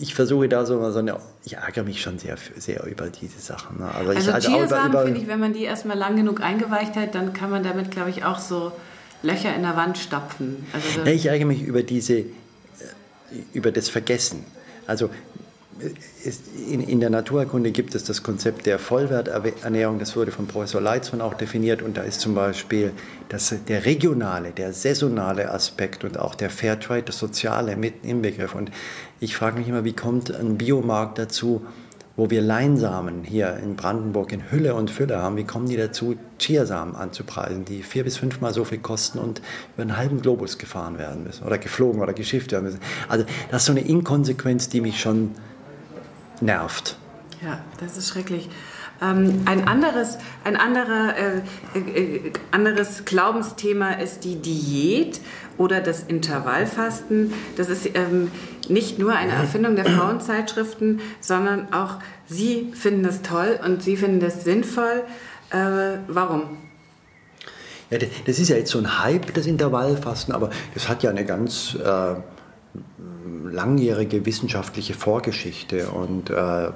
[0.00, 3.78] ich versuche da so, so eine, ich ärgere mich schon sehr, sehr über diese Sachen.
[3.78, 3.90] Ne?
[3.94, 7.32] Also, also, also Chiasamen finde ich, wenn man die erstmal lang genug eingeweicht hat, dann
[7.32, 8.72] kann man damit, glaube ich, auch so
[9.22, 10.66] Löcher in der Wand stopfen.
[10.72, 12.26] Also ja, ich ärgere mich über diese, äh,
[13.52, 14.44] über das Vergessen.
[14.86, 15.10] Also
[16.70, 21.20] in, in, der Naturerkunde gibt es das Konzept der Vollwerternährung, das wurde von Professor Leitzmann
[21.20, 22.92] auch definiert und da ist zum Beispiel
[23.28, 28.54] das, der regionale, der saisonale Aspekt und auch der Fairtrade, das Soziale mit im Begriff.
[28.54, 28.70] Und
[29.20, 31.62] ich frage mich immer, wie kommt ein Biomarkt dazu,
[32.16, 36.16] wo wir Leinsamen hier in Brandenburg in Hülle und Fülle haben, wie kommen die dazu,
[36.40, 39.40] Chiasamen anzupreisen, die vier bis fünfmal so viel kosten und
[39.74, 42.80] über einen halben Globus gefahren werden müssen oder geflogen oder geschifft werden müssen.
[43.08, 45.30] Also das ist so eine Inkonsequenz, die mich schon
[46.42, 46.96] nervt.
[47.42, 48.48] Ja, das ist schrecklich.
[49.00, 55.20] Ähm, ein anderes, ein anderer, äh, äh, anderes Glaubensthema ist die Diät
[55.56, 57.32] oder das Intervallfasten.
[57.56, 58.30] Das ist ähm,
[58.68, 64.20] nicht nur eine Erfindung der Frauenzeitschriften, sondern auch Sie finden das toll und Sie finden
[64.20, 65.04] das sinnvoll.
[65.50, 66.58] Äh, warum?
[67.90, 71.24] Ja, das ist ja jetzt so ein Hype, das Intervallfasten, aber das hat ja eine
[71.24, 72.14] ganz äh,
[73.50, 76.68] langjährige wissenschaftliche Vorgeschichte und äh,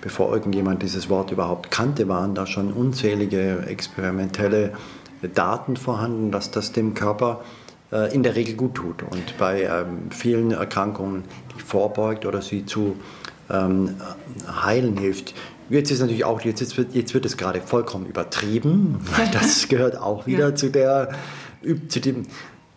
[0.00, 4.72] bevor irgendjemand dieses Wort überhaupt kannte, waren da schon unzählige experimentelle
[5.34, 7.40] Daten vorhanden, dass das dem Körper
[7.92, 11.24] äh, in der Regel gut tut und bei ähm, vielen Erkrankungen
[11.56, 12.96] die vorbeugt oder sie zu
[13.50, 13.96] ähm,
[14.62, 15.34] heilen hilft.
[15.70, 19.00] Jetzt ist natürlich auch, jetzt, wird, jetzt wird es gerade vollkommen übertrieben.
[19.32, 20.54] Das gehört auch wieder ja.
[20.54, 21.10] zu, der,
[21.88, 22.26] zu dem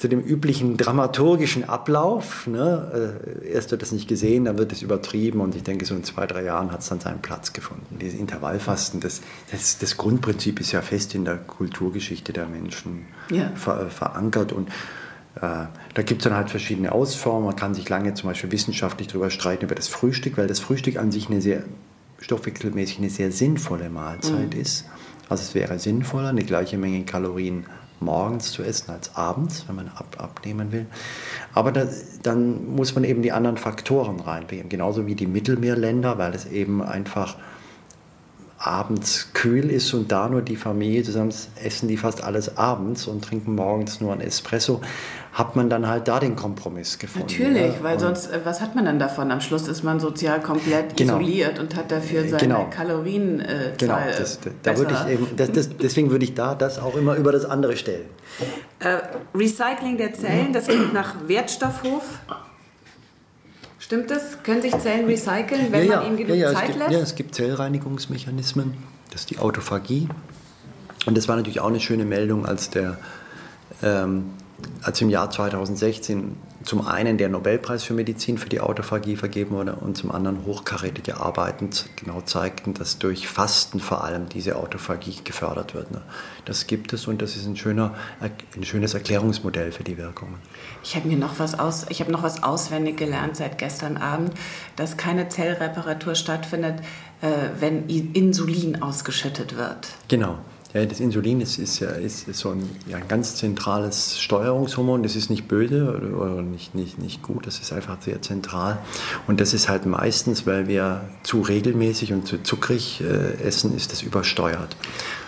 [0.02, 2.48] zu dem üblichen dramaturgischen Ablauf.
[2.48, 3.20] Ne?
[3.44, 6.04] Äh, erst wird das nicht gesehen, dann wird es übertrieben und ich denke, so in
[6.04, 8.00] zwei, drei Jahren hat es dann seinen Platz gefunden.
[8.02, 9.22] Dieses Intervallfasten, das,
[9.52, 13.52] das, das, Grundprinzip ist ja fest in der Kulturgeschichte der Menschen ja.
[13.54, 14.70] ver, verankert und
[15.36, 15.42] äh,
[15.94, 17.46] da gibt es dann halt verschiedene Ausformen.
[17.46, 20.98] Man kann sich lange zum Beispiel wissenschaftlich darüber streiten, über das Frühstück, weil das Frühstück
[20.98, 21.62] an sich eine sehr
[22.22, 24.62] stoffwechselmäßig eine sehr sinnvolle Mahlzeit mhm.
[24.62, 24.86] ist.
[25.30, 27.68] Also es wäre sinnvoller, eine gleiche Menge Kalorien
[28.02, 30.86] morgens zu essen als abends, wenn man ab, abnehmen will.
[31.54, 31.88] Aber da,
[32.24, 36.82] dann muss man eben die anderen Faktoren reinbringen, genauso wie die Mittelmeerländer, weil es eben
[36.82, 37.38] einfach
[38.62, 41.34] abends kühl ist und da nur die Familie zusammen
[41.64, 44.82] essen die fast alles abends und trinken morgens nur ein Espresso
[45.34, 47.28] hat man dann halt da den Kompromiss gefunden.
[47.28, 47.84] Natürlich, ja?
[47.84, 49.32] weil und sonst, äh, was hat man dann davon?
[49.32, 51.20] Am Schluss ist man sozial komplett genau.
[51.20, 52.68] isoliert und hat dafür seine genau.
[52.70, 53.40] Kalorien.
[53.40, 56.96] Äh, genau, das, da würde ich eben, das, das, deswegen würde ich da das auch
[56.96, 58.06] immer über das andere stellen.
[58.80, 58.98] Äh,
[59.34, 62.04] Recycling der Zellen, das klingt nach Wertstoffhof.
[63.92, 64.42] Stimmt das?
[64.44, 66.92] Können sich Zellen recyceln, wenn ja, man ihnen genug ja, Zeit gibt, lässt?
[66.92, 68.78] Ja, es gibt Zellreinigungsmechanismen.
[69.10, 70.08] Das ist die Autophagie.
[71.06, 72.98] Und das war natürlich auch eine schöne Meldung, als der
[73.84, 74.30] ähm,
[74.82, 79.76] als im Jahr 2016 zum einen der Nobelpreis für Medizin für die Autophagie vergeben wurde
[79.76, 85.74] und zum anderen hochkarätige Arbeiten genau zeigten, dass durch Fasten vor allem diese Autophagie gefördert
[85.74, 85.92] wird.
[85.92, 86.02] Ne?
[86.46, 90.36] Das gibt es und das ist ein, schöner, ein schönes Erklärungsmodell für die Wirkungen.
[90.84, 94.34] Ich habe mir noch was aus, ich habe noch was auswendig gelernt seit gestern Abend,
[94.76, 96.80] dass keine Zellreparatur stattfindet,
[97.22, 97.28] äh,
[97.60, 99.90] wenn Insulin ausgeschüttet wird.
[100.08, 100.40] Genau.
[100.74, 105.04] Ja, das Insulin ist, ist, ja, ist, so ein, ja, ein ganz zentrales Steuerungshormon.
[105.04, 108.80] Das ist nicht böse oder, nicht, nicht, nicht gut, das ist einfach sehr zentral.
[109.28, 113.92] Und das ist halt meistens, weil wir zu regelmäßig und zu zuckrig äh, essen, ist
[113.92, 114.78] das übersteuert.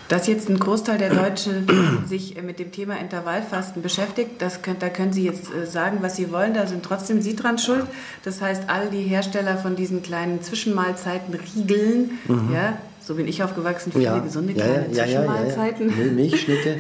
[0.09, 1.67] Dass jetzt ein Großteil der Deutschen
[2.07, 6.15] sich mit dem Thema Intervallfasten beschäftigt, das könnt, da können Sie jetzt äh, sagen, was
[6.15, 7.85] Sie wollen, da sind trotzdem Sie dran schuld.
[8.23, 12.53] Das heißt, all die Hersteller von diesen kleinen Zwischenmahlzeiten, Riegeln, mhm.
[12.53, 15.89] ja, so bin ich aufgewachsen, viele ja, gesunde kleine ja, Zwischenmahlzeiten.
[15.89, 16.79] Ja, Milchschnitte.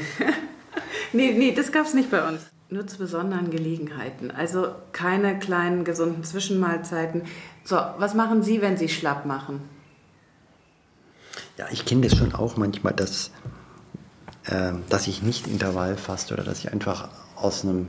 [1.13, 2.41] nee, nee, das gab es nicht bei uns.
[2.69, 4.31] Nur zu besonderen Gelegenheiten.
[4.31, 7.23] Also keine kleinen gesunden Zwischenmahlzeiten.
[7.65, 9.61] So, was machen Sie, wenn Sie schlapp machen?
[11.57, 13.31] Ja, ich kenne das schon auch manchmal, dass,
[14.45, 17.87] äh, dass ich nicht Intervall faste oder dass ich einfach aus einem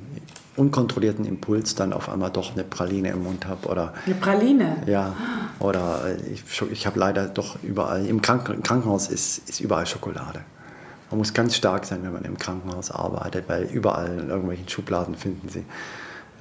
[0.57, 3.69] unkontrollierten Impuls dann auf einmal doch eine Praline im Mund habe.
[3.69, 4.77] Oder, eine Praline?
[4.87, 5.15] Ja.
[5.59, 10.41] Oder ich, ich habe leider doch überall, im, Kranken, Krankenhaus ist, ist überall Schokolade.
[11.11, 15.15] Man muss ganz stark sein, wenn man im Krankenhaus arbeitet, weil überall in irgendwelchen Schubladen
[15.17, 15.65] finden Sie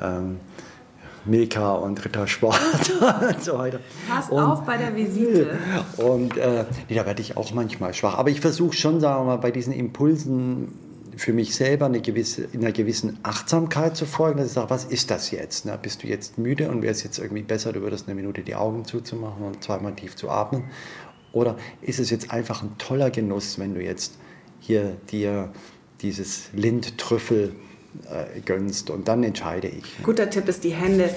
[0.01, 0.39] ähm,
[1.25, 2.59] Milka und Rittersport
[3.29, 3.79] und so weiter.
[4.09, 5.57] Pass und, auf bei der Visite.
[5.97, 8.17] Und äh, nee, da werde ich auch manchmal schwach.
[8.17, 10.73] Aber ich versuche schon, sagen wir mal, bei diesen Impulsen
[11.17, 14.85] für mich selber eine gewisse, in einer gewissen Achtsamkeit zu folgen, dass ich sage, was
[14.85, 15.65] ist das jetzt?
[15.65, 15.77] Ne?
[15.81, 18.55] Bist du jetzt müde und wäre es jetzt irgendwie besser, du würdest eine Minute die
[18.55, 20.65] Augen zuzumachen und zweimal tief zu atmen?
[21.31, 24.13] Oder ist es jetzt einfach ein toller Genuss, wenn du jetzt
[24.59, 25.51] hier dir
[26.01, 27.55] dieses Lindtrüffel
[28.09, 29.83] äh, gönnst und dann entscheide ich.
[30.03, 31.09] Guter Tipp ist, die Hände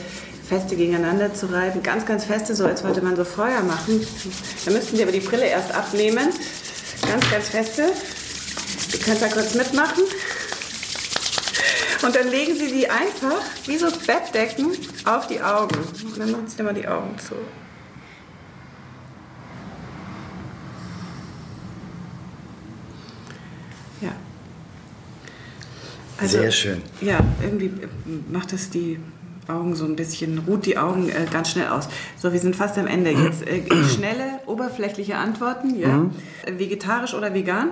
[0.46, 1.82] feste gegeneinander zu reiben.
[1.82, 4.06] Ganz, ganz feste, so als wollte man so Feuer machen.
[4.64, 6.28] Da müssten Sie aber die Brille erst abnehmen.
[7.08, 7.84] Ganz, ganz feste.
[8.92, 10.02] Ihr könnt da kurz mitmachen.
[12.02, 14.70] Und dann legen Sie die einfach wie so Bettdecken
[15.04, 15.76] auf die Augen.
[16.04, 17.34] Und dann machen Sie immer die Augen zu.
[24.00, 24.12] Ja.
[26.18, 26.82] Also, Sehr schön.
[27.00, 27.72] Ja, irgendwie
[28.30, 29.00] macht es die
[29.48, 31.88] Augen so ein bisschen, ruht die Augen äh, ganz schnell aus.
[32.16, 33.10] So, wir sind fast am Ende.
[33.10, 33.62] Jetzt äh,
[33.94, 35.78] schnelle, oberflächliche Antworten.
[35.78, 35.88] Ja?
[35.88, 36.10] Mhm.
[36.46, 37.70] Vegetarisch oder vegan?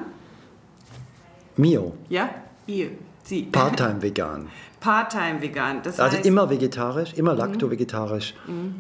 [1.57, 2.31] Mio, Ja?
[2.67, 2.91] Ihr.
[3.25, 3.45] Sie.
[3.45, 4.49] Part-Time vegan.
[4.81, 5.83] Part-time vegan.
[5.83, 8.35] Das Also heißt, immer vegetarisch, immer lacto-vegetarisch,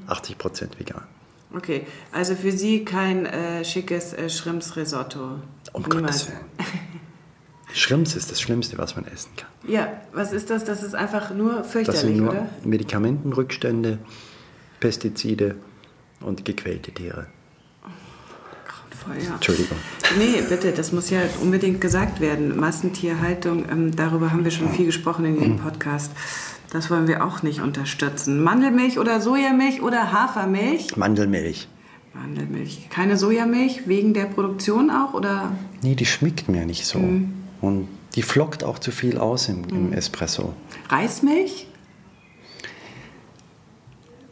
[0.08, 1.02] 80% vegan.
[1.56, 5.38] Okay, also für Sie kein äh, schickes äh, Shrimps-Risotto.
[5.72, 6.26] Um Niemals.
[6.26, 6.40] Gottes Willen.
[7.72, 9.48] Schrimps ist das Schlimmste, was man essen kann.
[9.66, 10.64] Ja, was ist das?
[10.64, 12.46] Das ist einfach nur Das fürchterlich, sind nur oder?
[12.64, 13.98] Medikamentenrückstände,
[14.80, 15.56] Pestizide
[16.20, 17.26] und gequälte Tiere.
[19.06, 19.34] Voll, ja.
[19.34, 19.76] Entschuldigung.
[20.18, 22.56] Nee, bitte, das muss ja unbedingt gesagt werden.
[22.56, 26.12] Massentierhaltung, ähm, darüber haben wir schon viel gesprochen in dem Podcast.
[26.70, 28.42] Das wollen wir auch nicht unterstützen.
[28.42, 30.96] Mandelmilch oder Sojamilch oder Hafermilch?
[30.96, 31.68] Mandelmilch.
[32.14, 32.88] Mandelmilch.
[32.90, 35.52] Keine Sojamilch wegen der Produktion auch oder?
[35.82, 36.98] Nee, die schmeckt mir nicht so.
[36.98, 37.34] Mhm.
[37.60, 40.54] Und die flockt auch zu viel aus im, im Espresso.
[40.88, 41.66] Reismilch?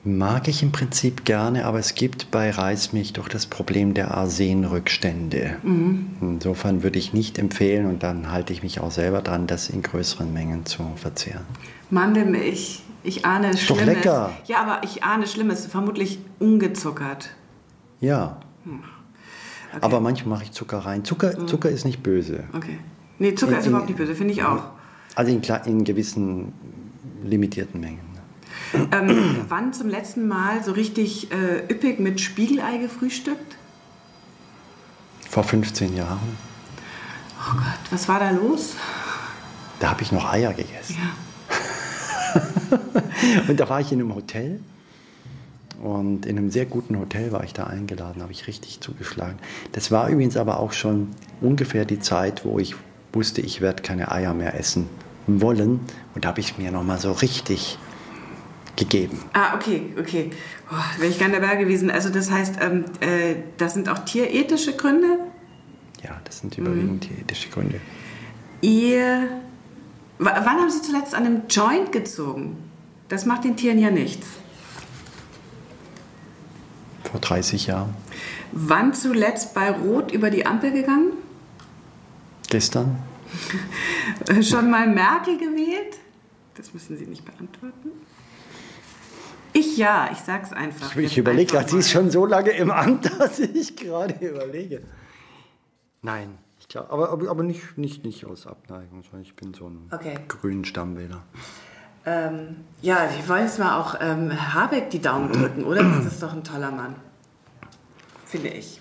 [0.04, 5.58] Mag ich im Prinzip gerne, aber es gibt bei Reismilch doch das Problem der Arsenrückstände.
[5.62, 6.16] Mhm.
[6.20, 9.80] Insofern würde ich nicht empfehlen und dann halte ich mich auch selber dran, das in
[9.82, 11.44] größeren Mengen zu verzehren.
[11.90, 12.82] Mandelmilch.
[13.04, 13.86] Ich ahne doch Schlimmes.
[13.86, 14.32] lecker.
[14.46, 15.66] Ja, aber ich ahne Schlimmes.
[15.66, 17.30] Vermutlich ungezuckert.
[18.00, 18.38] Ja.
[18.64, 18.80] Hm.
[19.80, 21.04] Aber manchmal mache ich Zucker rein.
[21.04, 22.44] Zucker, Zucker ist nicht böse.
[22.52, 22.78] Okay.
[23.18, 24.64] Nee, Zucker In- ist überhaupt nicht böse, finde ich auch.
[25.14, 26.52] Also in, in gewissen
[27.24, 28.11] limitierten Mengen.
[28.92, 33.56] Ähm, wann zum letzten Mal so richtig äh, üppig mit Spiegelei gefrühstückt?
[35.28, 36.36] Vor 15 Jahren.
[37.40, 38.74] Oh Gott, was war da los?
[39.80, 40.96] Da habe ich noch Eier gegessen.
[42.34, 42.40] Ja.
[43.48, 44.60] Und da war ich in einem Hotel.
[45.82, 49.38] Und in einem sehr guten Hotel war ich da eingeladen, habe ich richtig zugeschlagen.
[49.72, 51.08] Das war übrigens aber auch schon
[51.40, 52.76] ungefähr die Zeit, wo ich
[53.12, 54.88] wusste, ich werde keine Eier mehr essen
[55.26, 55.80] wollen.
[56.14, 57.78] Und da habe ich mir nochmal so richtig
[58.76, 59.18] gegeben.
[59.32, 60.30] Ah, okay, okay.
[60.70, 61.90] Oh, Wäre ich gerne dabei gewesen.
[61.90, 65.18] Also das heißt, ähm, äh, das sind auch tierethische Gründe.
[66.02, 67.80] Ja, das sind überwiegend die ethische Gründe.
[68.60, 69.28] Ihr,
[70.18, 72.56] w wann haben Sie zuletzt an einem Joint gezogen?
[73.08, 74.26] Das macht den Tieren ja nichts.
[77.10, 77.94] Vor 30 Jahren.
[78.52, 81.12] Wann zuletzt bei Rot über die Ampel gegangen?
[82.48, 82.98] Gestern.
[84.42, 85.98] Schon mal Merkel gewählt?
[86.54, 87.90] Das müssen Sie nicht beantworten.
[89.52, 90.94] Ich ja, ich sag's einfach.
[90.96, 94.82] Ich Jetzt überlege gerade, sie ist schon so lange im Amt, dass ich gerade überlege.
[96.00, 99.68] Nein, ich glaube, aber, aber, aber nicht, nicht, nicht aus Abneigung, sondern ich bin so
[99.68, 100.18] ein Okay.
[100.28, 101.22] grünen Stammwähler.
[102.04, 105.82] Ähm, ja, wir wollen jetzt mal auch ähm, Habeck die Daumen drücken, oder?
[105.84, 106.96] Das ist doch ein toller Mann.
[108.24, 108.80] Finde ich.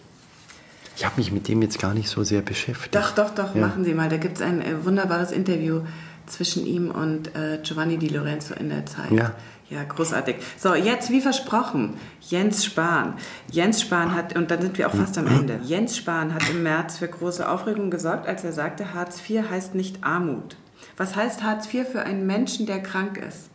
[0.96, 2.96] Ich habe mich mit dem jetzt gar nicht so sehr beschäftigt.
[2.96, 3.62] Doch, doch, doch, Ja.
[3.68, 4.10] machen Sie mal.
[4.10, 5.82] Da gibt es ein äh, wunderbares Interview
[6.26, 9.12] zwischen ihm und äh, Giovanni Di Lorenzo in der Zeit.
[9.12, 9.36] Ja.
[9.72, 10.36] Ja, großartig.
[10.58, 13.14] So, jetzt wie versprochen, Jens Spahn.
[13.50, 15.62] Jens Spahn hat, und dann sind wir auch fast am Ende.
[15.64, 19.74] Jens Spahn hat im März für große Aufregung gesorgt, als er sagte, Hartz IV heißt
[19.74, 20.58] nicht Armut.
[20.98, 23.50] Was heißt Hartz IV für einen Menschen, der krank ist?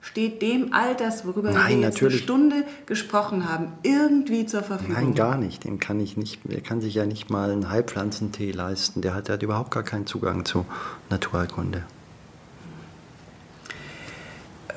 [0.00, 2.14] Steht dem all das, worüber Nein, wir jetzt natürlich.
[2.14, 4.94] eine Stunde gesprochen haben, irgendwie zur Verfügung?
[4.94, 5.64] Nein, gar nicht.
[5.64, 6.40] Dem kann ich nicht.
[6.44, 9.02] Der kann sich ja nicht mal einen Heilpflanzentee leisten.
[9.02, 10.66] Der hat, der hat überhaupt gar keinen Zugang zu
[11.10, 11.82] Naturheilkunde.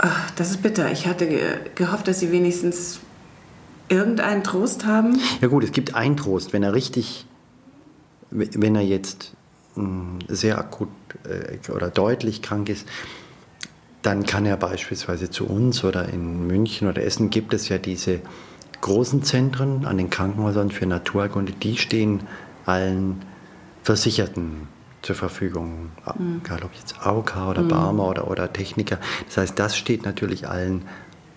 [0.04, 0.92] Ach, das ist bitter.
[0.92, 1.42] Ich hatte ge
[1.76, 3.02] gehofft, dass Sie wenigstens
[3.88, 5.20] irgendeinen Trost haben.
[5.42, 7.28] Ja gut, es gibt einen Trost, wenn er richtig,
[8.32, 9.34] wenn er jetzt
[9.76, 10.90] mh, sehr akut
[11.24, 12.88] äh, oder deutlich krank ist,
[14.02, 18.22] dann kann er beispielsweise zu uns oder in München oder Essen gibt es ja diese
[18.82, 22.22] großen Zentren an den Krankenhäusern für Naturheilkunde, die stehen
[22.66, 23.22] allen
[23.84, 24.68] Versicherten
[25.02, 26.42] zur Verfügung, mhm.
[26.44, 27.68] egal ob jetzt AOK oder mhm.
[27.70, 29.00] Barmer oder, oder Techniker.
[29.28, 30.84] Das heißt, das steht natürlich allen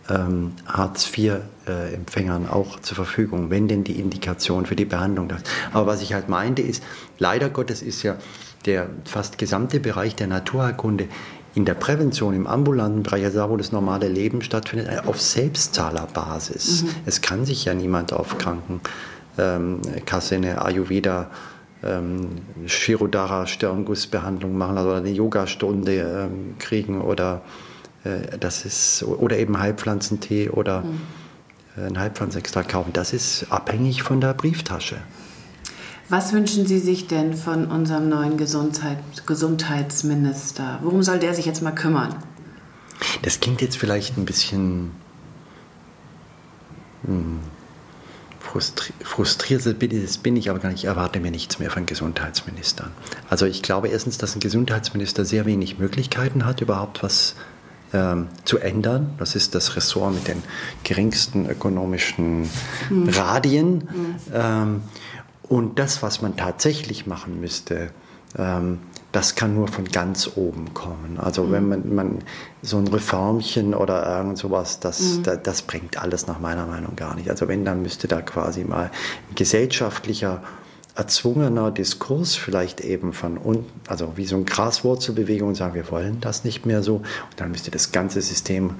[0.09, 5.49] ähm, Hartz-IV-Empfängern äh, auch zur Verfügung, wenn denn die Indikation für die Behandlung da ist.
[5.73, 6.83] Aber was ich halt meinte ist,
[7.19, 8.17] leider Gottes ist ja
[8.67, 11.09] der fast gesamte Bereich der Naturheilkunde
[11.55, 15.21] in der Prävention, im ambulanten Bereich, also da wo das normale Leben stattfindet, äh, auf
[15.21, 16.83] Selbstzahlerbasis.
[16.83, 16.89] Mhm.
[17.07, 21.31] Es kann sich ja niemand auf Krankenkasse ähm, eine Ayurveda
[21.85, 22.29] ähm,
[22.67, 27.43] Shirodara Stirngussbehandlung machen also eine Yogastunde ähm, kriegen oder
[28.05, 31.01] äh, das ist oder eben Heilpflanzentee oder mhm.
[31.77, 32.93] Äh, ein Heilpflanzenextrakt kaufen.
[32.93, 34.97] Das ist abhängig von der Brieftasche.
[36.09, 40.79] Was wünschen Sie sich denn von unserem neuen Gesundheit, Gesundheitsminister?
[40.83, 42.15] Worum soll der sich jetzt mal kümmern?
[43.23, 44.91] Das klingt jetzt vielleicht ein bisschen
[47.07, 47.41] hm,
[48.55, 50.85] frustri frustriert, das bin ich aber gar nicht.
[50.85, 52.93] Ich erwarte mir nichts mehr von Gesundheitsministern.
[53.29, 57.35] Also ich glaube erstens, dass ein Gesundheitsminister sehr wenig Möglichkeiten hat, überhaupt was
[57.93, 59.15] ähm, zu ändern.
[59.19, 60.43] Das ist das Ressort mit den
[60.85, 62.49] geringsten ökonomischen
[62.89, 63.09] hm.
[63.09, 63.89] Radien.
[63.91, 64.15] Hm.
[64.33, 64.83] Ähm,
[65.43, 67.91] und das, was man tatsächlich machen müsste,
[68.39, 68.79] ähm,
[69.15, 71.19] das kann nur von ganz oben kommen.
[71.19, 71.53] Also mhm.
[71.53, 72.19] wenn man, man,
[72.63, 75.23] so ein Reformchen oder irgend sowas, das, mhm.
[75.23, 77.31] da, das bringt alles nach meiner Meinung gar nicht.
[77.31, 78.91] Also wenn, dann müsste da quasi mal
[79.31, 80.43] ein gesellschaftlicher,
[80.97, 86.43] erzwungener Diskurs vielleicht eben von unten, also wie so eine Graswurzelbewegung sagen, wir wollen das
[86.43, 86.97] nicht mehr so.
[86.97, 87.05] Und
[87.37, 88.75] dann müsste das ganze System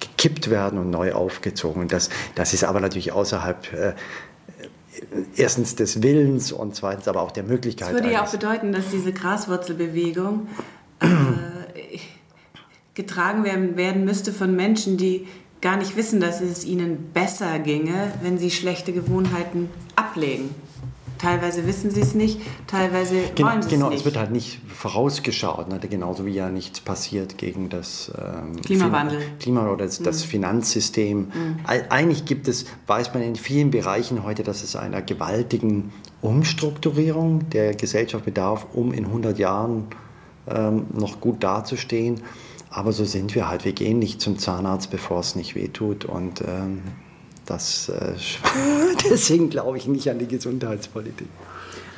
[0.00, 1.88] gekippt werden und neu aufgezogen.
[1.88, 3.92] Das, das ist aber natürlich außerhalb äh,
[5.36, 7.88] erstens des Willens und zweitens aber auch der Möglichkeit.
[7.88, 10.48] Das würde ja auch bedeuten, dass diese Graswurzelbewegung
[11.00, 11.06] äh,
[12.94, 15.26] getragen werden, werden müsste von Menschen, die
[15.60, 20.54] gar nicht wissen, dass es ihnen besser ginge, wenn sie schlechte Gewohnheiten ablegen.
[21.18, 23.98] Teilweise wissen sie es nicht, teilweise genau, wollen sie genau, es nicht.
[24.00, 25.78] es wird halt nicht vorausgeschaut, ne?
[25.78, 29.20] genauso wie ja nichts passiert gegen das ähm, Klimawandel.
[29.38, 30.28] Klima oder das, das mhm.
[30.28, 31.18] Finanzsystem.
[31.18, 31.56] Mhm.
[31.64, 37.74] Eigentlich gibt es, weiß man in vielen Bereichen heute, dass es einer gewaltigen Umstrukturierung der
[37.74, 39.86] Gesellschaft bedarf, um in 100 Jahren
[40.48, 42.22] ähm, noch gut dazustehen.
[42.70, 43.64] Aber so sind wir halt.
[43.64, 46.04] Wir gehen nicht zum Zahnarzt, bevor es nicht wehtut.
[46.04, 46.82] Und ähm,
[47.46, 48.14] das, äh,
[49.10, 51.28] deswegen glaube ich nicht an die Gesundheitspolitik.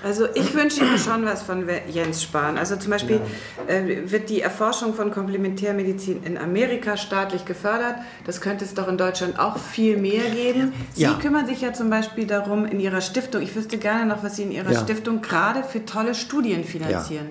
[0.04, 2.56] Also ich wünsche mir schon was von Jens Spahn.
[2.56, 3.20] Also zum Beispiel
[3.68, 3.74] ja.
[3.74, 7.96] äh, wird die Erforschung von Komplementärmedizin in Amerika staatlich gefördert.
[8.24, 10.72] Das könnte es doch in Deutschland auch viel mehr geben.
[10.94, 11.14] Sie ja.
[11.14, 13.42] kümmern sich ja zum Beispiel darum in Ihrer Stiftung.
[13.42, 14.80] Ich wüsste gerne noch, was Sie in Ihrer ja.
[14.80, 17.30] Stiftung gerade für tolle Studien finanzieren.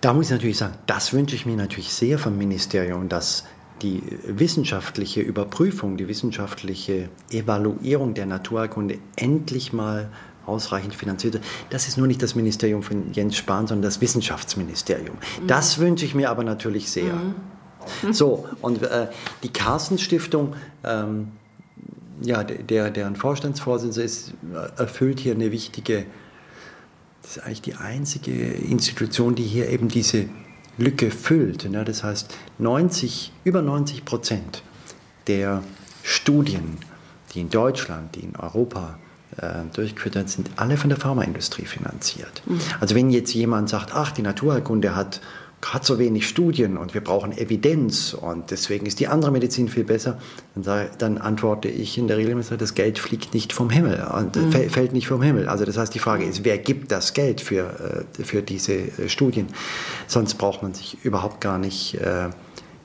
[0.00, 3.44] Da muss ich natürlich sagen, das wünsche ich mir natürlich sehr vom Ministerium, dass
[3.82, 10.10] die wissenschaftliche Überprüfung, die wissenschaftliche Evaluierung der Naturerkunde endlich mal
[10.46, 11.44] ausreichend finanziert wird.
[11.70, 15.16] Das ist nur nicht das Ministerium von Jens Spahn, sondern das Wissenschaftsministerium.
[15.16, 15.46] Mhm.
[15.46, 17.14] Das wünsche ich mir aber natürlich sehr.
[17.14, 17.34] Mhm.
[18.12, 19.06] So, und äh,
[19.42, 20.54] die Carsten-Stiftung,
[20.84, 21.28] ähm,
[22.20, 24.34] ja, der, deren Vorstandsvorsitzender ist,
[24.76, 26.04] erfüllt hier eine wichtige,
[27.22, 30.26] das ist eigentlich die einzige Institution, die hier eben diese
[30.80, 31.70] Lücke füllt.
[31.70, 31.84] Ne?
[31.84, 34.62] Das heißt, 90, über 90 Prozent
[35.26, 35.62] der
[36.02, 36.78] Studien,
[37.32, 38.98] die in Deutschland, die in Europa
[39.36, 42.42] äh, durchgeführt werden, sind alle von der Pharmaindustrie finanziert.
[42.46, 42.60] Mhm.
[42.80, 45.20] Also wenn jetzt jemand sagt, ach, die Naturheilkunde hat
[45.62, 49.84] hat so wenig Studien und wir brauchen Evidenz und deswegen ist die andere Medizin viel
[49.84, 50.18] besser,
[50.54, 54.02] dann, sage, dann antworte ich in der Regel immer, das Geld fliegt nicht vom Himmel
[54.16, 54.52] und mhm.
[54.52, 55.48] fällt nicht vom Himmel.
[55.48, 59.08] Also das heißt, die Frage ist, wer gibt das Geld für, äh, für diese äh,
[59.08, 59.48] Studien?
[60.06, 62.30] Sonst braucht man sich überhaupt gar nicht äh,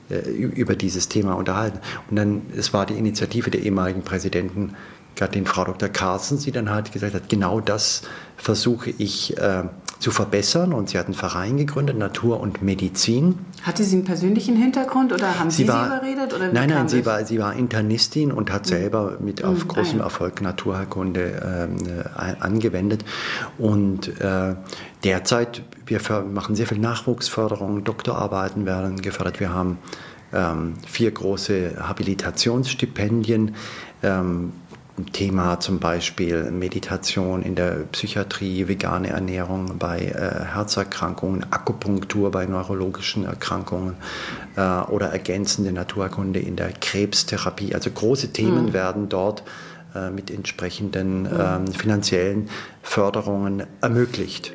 [0.08, 1.80] über dieses Thema unterhalten.
[2.10, 4.76] Und dann, es war die Initiative der ehemaligen Präsidenten,
[5.16, 5.88] gerade den Frau Dr.
[5.88, 8.02] Carstens, die dann halt gesagt hat, genau das
[8.36, 9.64] versuche ich äh,
[9.98, 10.72] zu verbessern.
[10.72, 13.38] Und sie hat einen Verein gegründet, Natur und Medizin.
[13.62, 16.34] Hatte sie einen persönlichen Hintergrund oder haben Sie sie, war, sie überredet?
[16.34, 18.68] Oder nein, nein, sie war, sie war Internistin und hat mhm.
[18.68, 19.68] selber mit auf mhm.
[19.68, 21.68] großem Erfolg Naturheilkunde
[22.18, 23.04] äh, angewendet.
[23.58, 24.54] Und äh,
[25.02, 29.40] derzeit, wir machen sehr viel Nachwuchsförderung, Doktorarbeiten werden gefördert.
[29.40, 29.78] Wir haben
[30.32, 33.54] ähm, vier große Habilitationsstipendien.
[34.02, 34.52] Ähm,
[35.12, 43.26] Thema zum Beispiel Meditation in der Psychiatrie, vegane Ernährung bei äh, Herzerkrankungen, Akupunktur bei neurologischen
[43.26, 43.96] Erkrankungen
[44.56, 47.74] äh, oder ergänzende Naturkunde in der Krebstherapie.
[47.74, 48.72] Also große Themen mhm.
[48.72, 49.42] werden dort
[49.94, 51.72] äh, mit entsprechenden mhm.
[51.72, 52.48] finanziellen
[52.82, 54.52] Förderungen ermöglicht.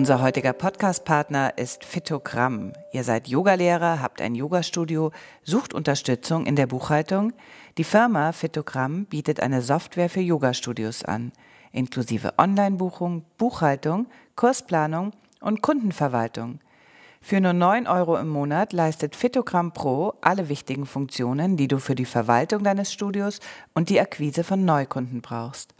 [0.00, 2.72] Unser heutiger Podcast-Partner ist Fitogramm.
[2.90, 7.34] Ihr seid Yogalehrer, habt ein Yogastudio, sucht Unterstützung in der Buchhaltung.
[7.76, 11.32] Die Firma Fitogramm bietet eine Software für Yogastudios an.
[11.72, 16.60] inklusive Online-Buchung, Buchhaltung, Kursplanung und Kundenverwaltung.
[17.20, 21.94] Für nur 9 Euro im Monat leistet Phytogramm Pro alle wichtigen Funktionen, die du für
[21.94, 23.38] die Verwaltung deines Studios
[23.74, 25.74] und die Akquise von Neukunden brauchst.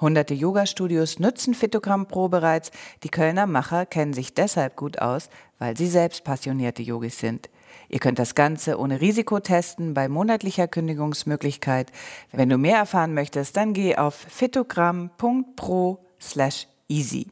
[0.00, 2.70] Hunderte Yoga-Studios nutzen Phytogramm Pro bereits.
[3.02, 5.28] Die Kölner Macher kennen sich deshalb gut aus,
[5.58, 7.50] weil sie selbst passionierte Yogis sind.
[7.88, 11.92] Ihr könnt das Ganze ohne Risiko testen bei monatlicher Kündigungsmöglichkeit.
[12.32, 17.26] Wenn du mehr erfahren möchtest, dann geh auf phytogramm.pro slash easy.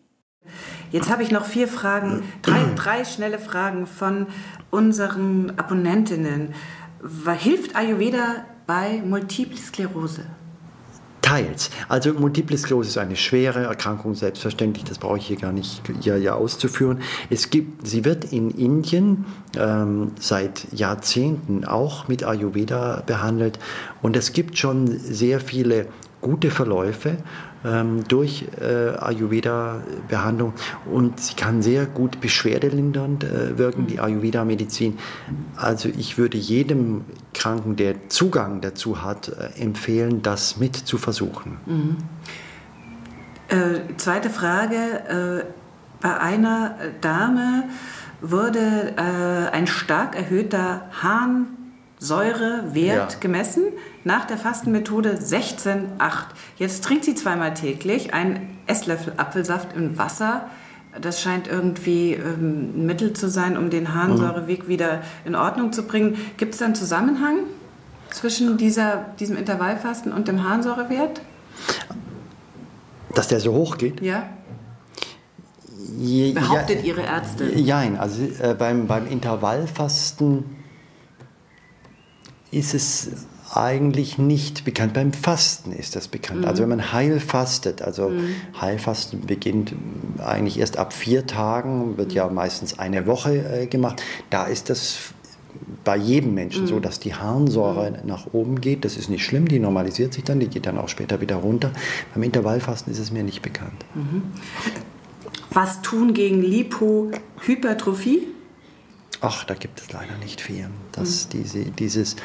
[0.91, 4.27] Jetzt habe ich noch vier Fragen, drei, drei schnelle Fragen von
[4.71, 6.55] unseren Abonnentinnen.
[7.39, 10.27] Hilft Ayurveda bei Multiple Sklerose?
[11.29, 11.68] Teils.
[11.91, 16.16] Also Multiple Sklerose ist eine schwere Erkrankung, selbstverständlich, das brauche ich hier gar nicht hier,
[16.16, 17.03] hier auszuführen.
[17.29, 23.59] Es gibt, sie wird in Indien ähm, seit Jahrzehnten auch mit Ayurveda behandelt
[24.01, 25.89] und es gibt schon sehr viele
[26.29, 27.16] gute Verläufe
[27.64, 30.53] ähm, durch äh, Ayurveda-Behandlung
[30.93, 34.99] und sie kann sehr gut beschwerdelindernd äh, wirken, die Ayurveda-Medizin.
[35.57, 41.57] Also ich würde jedem Kranken, der Zugang dazu hat, äh, empfehlen, das mit zu versuchen.
[41.64, 41.97] Mhm.
[43.49, 44.76] Äh, zweite Frage.
[44.76, 45.45] Äh,
[46.03, 47.64] bei einer Dame
[48.20, 53.09] wurde äh, ein stark erhöhter Harnsäurewert ja.
[53.18, 53.62] gemessen
[54.09, 55.85] nach der Fastenmethode 16,8.
[56.57, 60.49] Jetzt trinkt sie zweimal täglich einen Esslöffel Apfelsaft im Wasser.
[60.99, 65.83] Das scheint irgendwie ähm, ein Mittel zu sein, um den Harnsäureweg wieder in Ordnung zu
[65.83, 66.17] bringen.
[66.39, 67.41] Gibt es da einen Zusammenhang
[68.11, 71.21] zwischen dieser, diesem Intervallfasten und dem Harnsäurewert?
[73.15, 74.01] Dass der so hoch geht?
[74.01, 74.31] Ja.
[75.99, 77.45] Je, Behauptet ja, Ihre Ärzte?
[77.45, 80.45] Nein, also äh, beim, beim Intervallfasten
[82.51, 83.11] ist es
[83.53, 84.95] eigentlich nicht bekannt.
[84.95, 86.41] Beim Fasten ist das bekannt.
[86.41, 86.47] Mhm.
[86.47, 88.35] Also wenn man heil fastet, also mhm.
[88.61, 89.75] Heilfasten beginnt
[90.19, 92.17] eigentlich erst ab vier Tagen, wird mhm.
[92.17, 94.03] ja meistens eine Woche äh, gemacht.
[94.31, 94.99] Da ist das
[95.85, 96.83] bei jedem Menschen so, mhm.
[96.83, 98.07] dass die Harnsäure mhm.
[98.07, 98.85] nach oben geht.
[98.85, 101.73] Das ist nicht schlimm, die normalisiert sich dann, die geht dann auch später wieder runter.
[102.15, 103.85] Beim Intervallfasten ist es mir nicht bekannt.
[103.95, 104.23] Mhm.
[105.51, 108.29] Was tun gegen Lipohypertrophie?
[109.21, 110.69] Ach, da gibt es leider nicht viel.
[110.93, 111.31] Das, mhm.
[111.31, 112.17] diese, dieses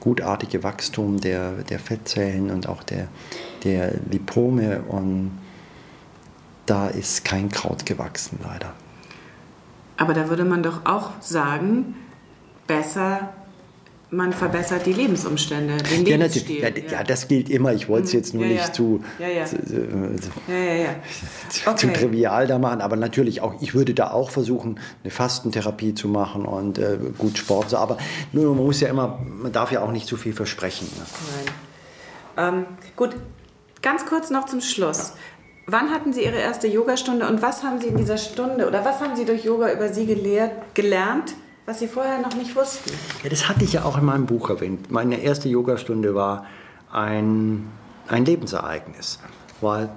[0.00, 3.08] gutartige Wachstum der, der Fettzellen und auch der,
[3.64, 5.38] der Lipome und
[6.66, 8.72] da ist kein Kraut gewachsen, leider.
[9.96, 11.94] Aber da würde man doch auch sagen,
[12.66, 13.32] besser
[14.10, 16.60] man verbessert die Lebensumstände, den ja, Lebensstil.
[16.60, 16.92] Ja, ja.
[16.92, 17.72] ja, das gilt immer.
[17.72, 19.04] Ich wollte es jetzt nur nicht zu,
[21.48, 25.94] zu, zu, trivial da machen, aber natürlich auch, ich würde da auch versuchen, eine Fastentherapie
[25.94, 27.72] zu machen und äh, gut Sport.
[27.74, 27.98] Aber
[28.32, 30.88] nur man muss ja immer, man darf ja auch nicht zu viel versprechen.
[30.96, 31.04] Ne?
[32.36, 32.54] Nein.
[32.54, 33.10] Ähm, gut,
[33.82, 35.12] ganz kurz noch zum Schluss.
[35.66, 39.00] Wann hatten Sie Ihre erste Yogastunde und was haben Sie in dieser Stunde oder was
[39.00, 41.34] haben Sie durch Yoga über Sie gelehrt, gelernt?
[41.66, 42.90] Was Sie vorher noch nicht wussten.
[43.22, 44.90] Ja, das hatte ich ja auch in meinem Buch erwähnt.
[44.90, 46.46] Meine erste Yogastunde war
[46.92, 47.68] ein,
[48.08, 49.18] ein Lebensereignis,
[49.60, 49.90] weil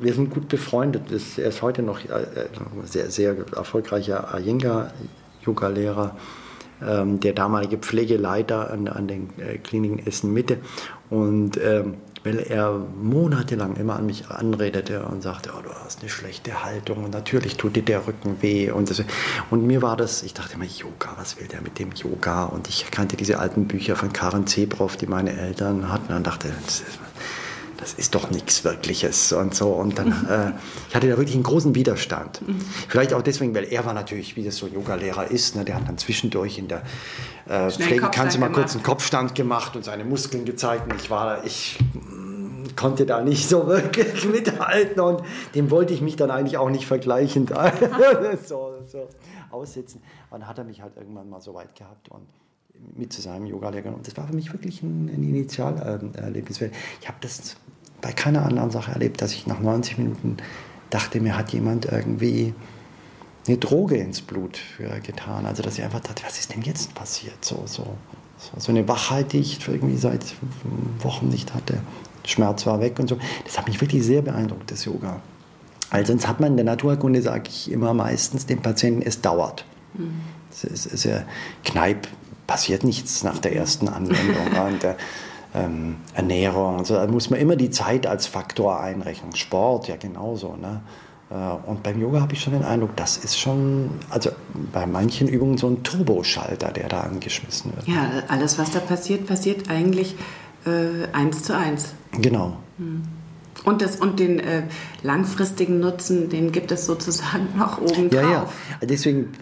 [0.00, 1.10] wir sind gut befreundet.
[1.10, 2.48] Er ist heute noch äh,
[2.84, 6.16] sehr, sehr erfolgreicher Iyengar-Yoga-Lehrer,
[6.86, 10.58] ähm, der damalige Pflegeleiter an, an den äh, Kliniken Essen-Mitte.
[11.10, 11.94] Und ähm,
[12.26, 17.04] weil er monatelang immer an mich anredete und sagte, oh, du hast eine schlechte Haltung
[17.04, 18.68] und natürlich tut dir der Rücken weh.
[18.72, 19.00] Und, das,
[19.50, 22.46] und mir war das, ich dachte immer, Yoga, was will der mit dem Yoga?
[22.46, 26.48] Und ich kannte diese alten Bücher von Karen Zebrov, die meine Eltern hatten und dachte,
[26.64, 26.98] das ist,
[27.86, 29.68] das ist doch nichts Wirkliches und so.
[29.68, 30.52] Und dann, äh,
[30.88, 32.42] ich hatte da wirklich einen großen Widerstand.
[32.46, 32.58] Mhm.
[32.88, 35.86] Vielleicht auch deswegen, weil er war natürlich, wie das so Yoga-Lehrer ist, ne, der hat
[35.86, 36.82] dann zwischendurch in der
[37.48, 40.90] äh, Pflege, kannst du mal kurz einen Kopfstand gemacht und seine Muskeln gezeigt.
[40.90, 45.22] Und ich war, ich mm, konnte da nicht so wirklich mithalten und
[45.54, 47.50] dem wollte ich mich dann eigentlich auch nicht vergleichend
[48.46, 49.06] so, so
[49.52, 50.02] aussitzen.
[50.30, 52.26] Und dann hat er mich halt irgendwann mal so weit gehabt und
[52.96, 53.94] mit zu seinem Yoga-Lehrer.
[53.94, 56.60] Und das war für mich wirklich ein, ein Initialerlebnis.
[56.60, 57.56] Ich habe das
[58.06, 60.36] bei keiner anderen Sache erlebt, dass ich nach 90 Minuten
[60.90, 62.54] dachte, mir hat jemand irgendwie
[63.48, 64.60] eine Droge ins Blut
[65.02, 65.44] getan.
[65.44, 67.44] Also dass ich einfach dachte, was ist denn jetzt passiert?
[67.44, 67.96] So, so,
[68.56, 70.24] so eine Wachheit, die ich irgendwie seit
[71.00, 71.78] Wochen nicht hatte.
[72.24, 73.18] Schmerz war weg und so.
[73.44, 75.20] Das hat mich wirklich sehr beeindruckt, das Yoga.
[75.90, 79.64] Weil sonst hat man in der Naturkunde, sage ich immer meistens, dem Patienten, es dauert.
[79.94, 80.20] Mhm.
[80.52, 81.24] Es ist, ist ja,
[81.64, 82.06] Kneipp
[82.46, 84.46] passiert nichts nach der ersten Anwendung.
[84.64, 84.94] und, äh,
[85.56, 89.34] ähm, Ernährung, also da muss man immer die Zeit als Faktor einrechnen.
[89.34, 90.56] Sport ja genauso.
[90.56, 90.82] Ne?
[91.30, 91.34] Äh,
[91.68, 94.30] und beim Yoga habe ich schon den Eindruck, das ist schon, also
[94.72, 97.88] bei manchen Übungen so ein Turboschalter, der da angeschmissen wird.
[97.88, 100.14] Ja, alles, was da passiert, passiert eigentlich
[100.66, 101.94] äh, eins zu eins.
[102.12, 102.56] Genau.
[102.78, 103.02] Hm.
[103.64, 104.62] Und, das, und den äh,
[105.02, 108.52] langfristigen Nutzen, den gibt es sozusagen noch oben Ja, drauf.
[108.80, 108.86] ja.
[108.86, 109.32] Deswegen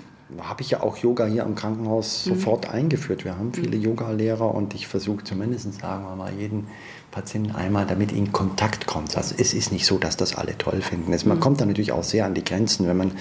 [0.42, 2.34] habe ich ja auch Yoga hier am Krankenhaus Mhm.
[2.34, 3.24] sofort eingeführt.
[3.24, 6.66] Wir haben viele Yoga-Lehrer und ich versuche zumindest, sagen wir mal, jeden
[7.10, 9.16] Patienten einmal damit in Kontakt kommt.
[9.16, 11.12] Also es ist nicht so, dass das alle toll finden.
[11.12, 11.28] Es, Mhm.
[11.30, 13.12] man kommt da natürlich auch sehr an die Grenzen, wenn man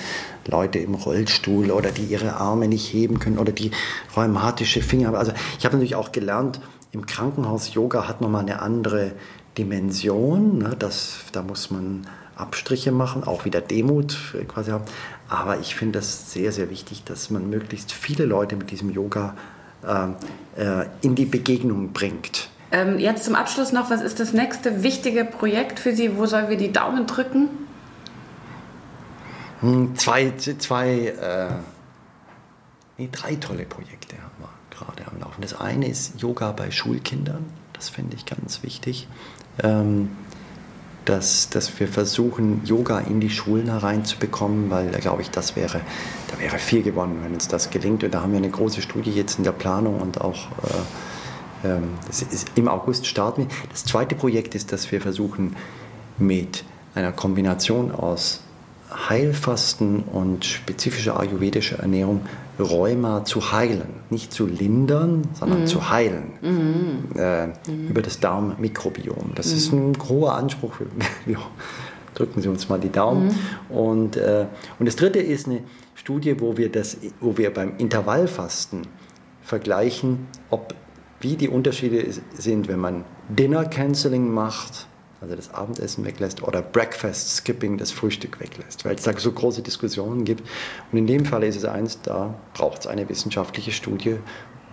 [0.47, 3.69] Leute im Rollstuhl oder die ihre Arme nicht heben können oder die
[4.15, 5.15] rheumatische Finger haben.
[5.15, 6.59] Also ich habe natürlich auch gelernt,
[6.91, 9.11] im Krankenhaus Yoga hat nochmal eine andere
[9.57, 10.57] Dimension.
[10.59, 10.75] Ne?
[10.77, 14.85] Das, da muss man Abstriche machen, auch wieder Demut quasi haben.
[15.29, 19.35] Aber ich finde das sehr, sehr wichtig, dass man möglichst viele Leute mit diesem Yoga
[19.83, 22.49] äh, äh, in die Begegnung bringt.
[22.71, 26.17] Ähm, jetzt zum Abschluss noch, was ist das nächste wichtige Projekt für Sie?
[26.17, 27.49] Wo sollen wir die Daumen drücken?
[29.59, 31.49] Hm, Zwei, zwei äh,
[32.97, 35.41] nee, drei tolle Projekte haben wir gerade am Laufen.
[35.41, 37.45] Das eine ist Yoga bei Schulkindern.
[37.73, 39.07] Das finde ich ganz wichtig.
[39.61, 40.09] Ähm,
[41.05, 45.81] dass, dass wir versuchen, Yoga in die Schulen hereinzubekommen, weil da glaube ich, das wäre,
[46.31, 48.03] da wäre viel gewonnen, wenn uns das gelingt.
[48.03, 50.47] Und da haben wir eine große Studie jetzt in der Planung und auch
[51.63, 51.77] äh,
[52.09, 53.47] ist, im August starten wir.
[53.69, 55.55] Das zweite Projekt ist, dass wir versuchen,
[56.17, 56.63] mit
[56.95, 58.41] einer Kombination aus
[59.09, 62.21] Heilfasten und spezifischer ayurvedischer Ernährung
[62.59, 64.01] Rheuma zu heilen.
[64.09, 66.33] Nicht zu lindern, sondern zu heilen.
[67.15, 67.47] Äh,
[67.89, 69.31] Über das Darmmikrobiom.
[69.35, 70.73] Das ist ein hoher Anspruch.
[71.25, 71.37] Wir
[72.13, 73.35] drücken Sie uns mal die Daumen.
[73.69, 74.45] Und, äh,
[74.79, 75.61] und das dritte ist eine
[75.95, 78.81] Studie, wo wir, das, wo wir beim Intervallfasten
[79.41, 80.75] vergleichen, ob,
[81.21, 84.87] wie die Unterschiede sind, wenn man Dinner Canceling macht,
[85.23, 89.61] also das Abendessen weglässt, oder Breakfast Skipping, das Frühstück weglässt, weil es da so große
[89.61, 90.43] Diskussionen gibt.
[90.91, 94.17] Und in dem Fall ist es eins, da braucht es eine wissenschaftliche Studie,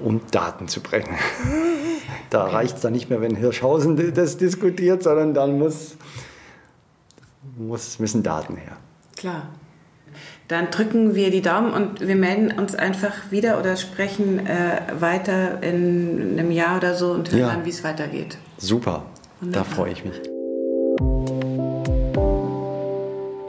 [0.00, 1.08] um Daten zu bringen.
[2.28, 5.96] Da reicht es dann nicht mehr, wenn Hirschhausen das diskutiert, sondern dann muss,
[7.56, 8.76] muss, müssen Daten her.
[9.16, 9.48] Klar.
[10.48, 15.62] Dann drücken wir die Daumen und wir melden uns einfach wieder oder sprechen äh, weiter
[15.62, 17.48] in einem Jahr oder so und hören Ja.
[17.48, 18.38] dann, wie es weitergeht.
[18.58, 19.04] Super,
[19.40, 19.64] Wunderbar.
[19.68, 20.20] da freue ich mich.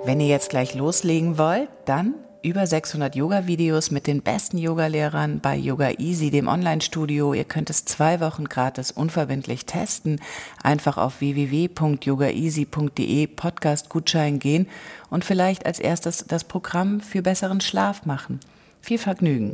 [0.04, 5.56] Wenn ihr jetzt gleich loslegen wollt, dann über 600 Yoga-Videos mit den besten Yogalehrern bei
[5.56, 7.34] Yoga Easy, dem Online-Studio.
[7.34, 10.20] Ihr könnt es zwei Wochen gratis unverbindlich testen.
[10.64, 14.68] Einfach auf www.yogaeasy.de Podcast-Gutschein gehen
[15.10, 18.42] und vielleicht als erstes das Programm für besseren Schlaf machen.
[18.82, 19.54] Viel Vergnügen.